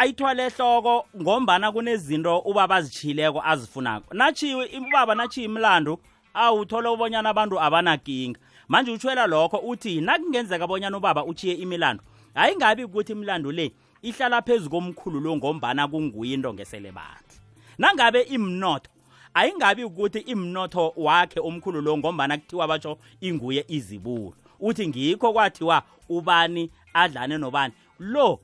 Ayithwale 0.01 0.47
ehloko 0.47 1.07
ngombana 1.21 1.73
kunezinto 1.73 2.39
ubaba 2.39 2.77
azitshileko 2.77 3.43
azifunako. 3.45 4.15
Natshiwe 4.15 4.71
ubaba 4.79 5.15
natshiye 5.15 5.47
imlando 5.47 6.01
awuthole 6.35 6.89
ubonyana 6.89 7.29
abantu 7.29 7.61
abanakinga 7.61 8.41
manje 8.69 8.91
utshwela 8.91 9.27
lokho 9.27 9.57
uthi 9.59 10.01
nakungenzeka 10.01 10.67
bonyana 10.67 10.97
ubaba 10.97 11.25
uchiye 11.25 11.55
imilando 11.55 12.03
ayingabi 12.35 12.85
ukuthi 12.85 13.13
imilando 13.13 13.53
le 13.53 13.73
ihlala 14.03 14.43
phezu 14.43 14.71
komkhulu 14.71 15.21
lo 15.21 15.37
ngombana 15.37 15.89
kunguye 15.89 16.35
into 16.35 16.55
ngesele 16.55 16.93
bandla 16.93 17.37
nangabe 17.79 18.23
imnotho 18.23 18.91
ayingabi 19.35 19.85
ukuthi 19.85 20.19
imnotho 20.19 20.93
wakhe 20.97 21.41
omkhulu 21.41 21.81
lo 21.81 21.99
ngombana 21.99 22.39
kuthiwa 22.39 22.69
batsho 22.69 22.99
inguye 23.21 23.65
izibulo. 23.69 24.35
Uthi 24.61 24.89
ngikho 24.89 25.33
kwathiwa 25.33 25.83
ubani 26.09 26.71
adlane 26.95 27.39
nobani. 27.39 27.75
Lo 27.99 28.41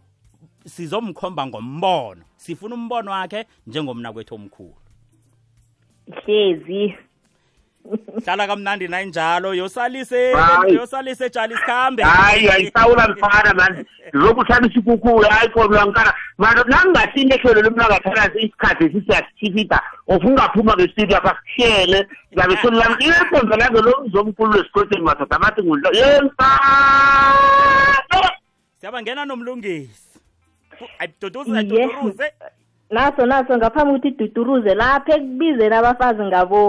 sizomkhomba 0.67 1.47
ngombono. 1.47 2.23
Sifuna 2.37 2.75
umbono 2.75 3.11
wakhe 3.11 3.47
njengomna 3.67 4.13
kwethu 4.13 4.35
omkhulu. 4.35 4.77
Hlezi. 6.25 6.95
Hlala 8.25 8.47
kamnandi 8.47 8.89
nayinjalo 8.89 9.55
yosalise 9.55 10.33
Hayi. 10.33 10.75
yosalise 10.75 11.31
jali 11.31 11.57
sikhambe 11.57 12.03
hayi 12.03 12.49
ayisawula 12.49 13.09
mfana 13.09 13.55
mani 13.55 13.85
ngizokuhlabisa 14.15 14.79
ikukhuya 14.81 15.33
hayi 15.33 15.49
kolwankana 15.49 16.15
mara 16.39 16.65
nangingasini 16.65 17.35
ehlelo 17.35 17.63
lomnakathana 17.63 18.35
isikhathi 18.35 18.85
esisiyasithifita 18.85 19.81
of 20.07 20.25
ungaphuma 20.25 20.75
ngesitudio 20.75 21.17
apha 21.17 21.39
sihlele. 21.57 22.09
Ngabe 22.35 22.57
solilami 22.63 23.05
ilekonzo 23.05 23.57
lange 23.57 23.81
lo 23.81 24.05
mzomkhulu 24.07 24.53
lesikhoseni 24.53 25.03
madoda 25.03 25.37
amathi 25.37 25.63
ngudlo 25.63 25.91
yensano 25.93 26.37
siyabangena 28.81 29.25
nomlungisi. 29.25 30.06
Iye. 31.63 31.89
naso 32.91 33.27
naso 33.27 33.57
ngaphambi 33.57 33.91
ukuthi 33.91 34.09
iduduruze 34.09 34.75
lapha 34.75 35.17
ekubizeni 35.17 35.75
abafazi 35.75 36.23
ngabo 36.23 36.61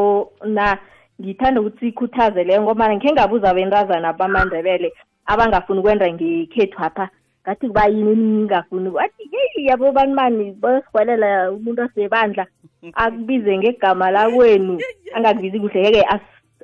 na 0.45 0.77
ngithanda 1.21 1.61
ukuthi 1.61 1.79
sikhuthaze 1.79 2.43
leyo 2.43 2.61
ngomana 2.61 2.95
ngikhe 2.95 3.13
ngabuza 3.13 3.53
bentazana 3.53 4.13
bamandebele 4.13 4.93
abangafuni 5.25 5.79
ukwenda 5.79 6.05
ngekhethu 6.13 6.79
apha 6.83 7.09
ngathi 7.43 7.67
kubayini 7.67 8.15
ningafuni 8.15 8.89
wathi 8.89 9.23
yeyi 9.33 9.67
yabo 9.67 9.91
banimani 9.91 10.51
bosirhwelela 10.61 11.51
umuntu 11.51 11.81
asebandla 11.81 12.45
akubize 12.93 13.57
ngegama 13.57 14.11
lakwenu. 14.11 14.79
Angakubizi 15.15 15.59
kuhle 15.59 15.83
yeke 15.83 16.03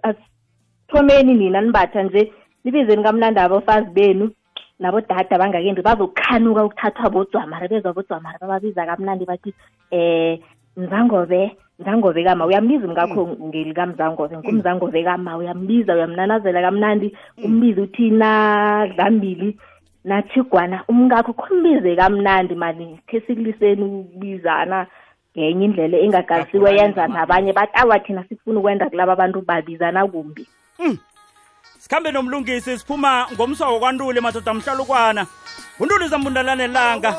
asithomeni 0.07 1.33
nina 1.33 1.61
nibatha 1.61 2.03
nje 2.03 2.31
nibizeni 2.63 3.03
kamnandi 3.03 3.39
abafazi 3.39 3.89
benu 3.89 4.31
nabodada 4.83 5.39
bangakendi 5.39 5.81
bazokukhanuka 5.81 6.65
ukuthathwa 6.65 7.09
bodzwamara 7.09 7.67
bezwa 7.71 7.95
bodzwamara 7.95 8.37
bababiza 8.41 8.85
kamnandi 8.85 9.25
bathi 9.25 9.53
eh 9.91 10.39
mzangobe 10.77 11.55
mzangobe 11.79 12.23
kama. 12.23 12.45
Uyambiza 12.45 12.85
umngakho 12.87 13.27
ngelikamzangobe 13.47 14.37
ngumzangobe 14.37 15.03
kama. 15.03 15.37
Uyambiza 15.37 15.95
uyamnanazela 15.95 16.61
kamnandi 16.61 17.15
umbize 17.43 17.81
uthi 17.81 18.09
nadlambili 18.09 19.57
nathigwana 20.03 20.83
umngakho 20.87 21.33
khombize 21.33 21.95
kamnandi 21.95 22.55
mani. 22.55 22.99
Khe 23.07 23.19
sikuliseni 23.21 23.83
ukubizana 23.83 24.87
ngenye 25.37 25.65
indlela 25.65 25.97
engagalisiwe 25.97 26.75
yenza 26.75 27.07
nabanye. 27.07 27.53
Bathi 27.53 27.77
awa 27.79 27.99
thina 27.99 28.23
sifuna 28.23 28.59
ukwenda 28.59 28.89
kulaba 28.89 29.13
abantu 29.13 29.41
babizana 29.41 30.07
kumbi 30.07 30.47
sikhambe 31.83 32.11
nomlungisi 32.11 32.77
siphuma 32.79 33.27
ngomswa 33.33 33.69
wokwantula 33.69 34.21
madoda 34.21 34.51
amhlalukwana 34.51 35.27
untulisa 35.79 36.09
zambundalane 36.09 36.67
langa. 36.67 37.15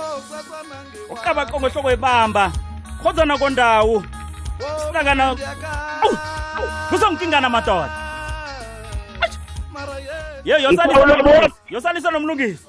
Uqabaqongo 1.10 1.66
ehloko 1.68 1.90
ebamba. 1.90 2.52
Khodzana 3.02 3.36
kondawu 3.38 4.04
silangana 4.86 5.36
kusongikingana 6.88 7.48
madoda. 7.50 7.92
Ye 10.44 10.62
yosalisa 11.70 12.10
nomlungisi. 12.10 12.64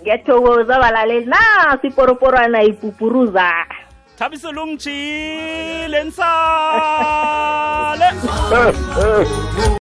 Ngiyathokoza 0.00 0.76
abalaleli 0.76 1.26
nasi 1.26 1.90
ipupuruza. 2.62 3.66
Thabiso 4.16 4.52
lungitshile 4.52 6.04
nsale 6.04 6.30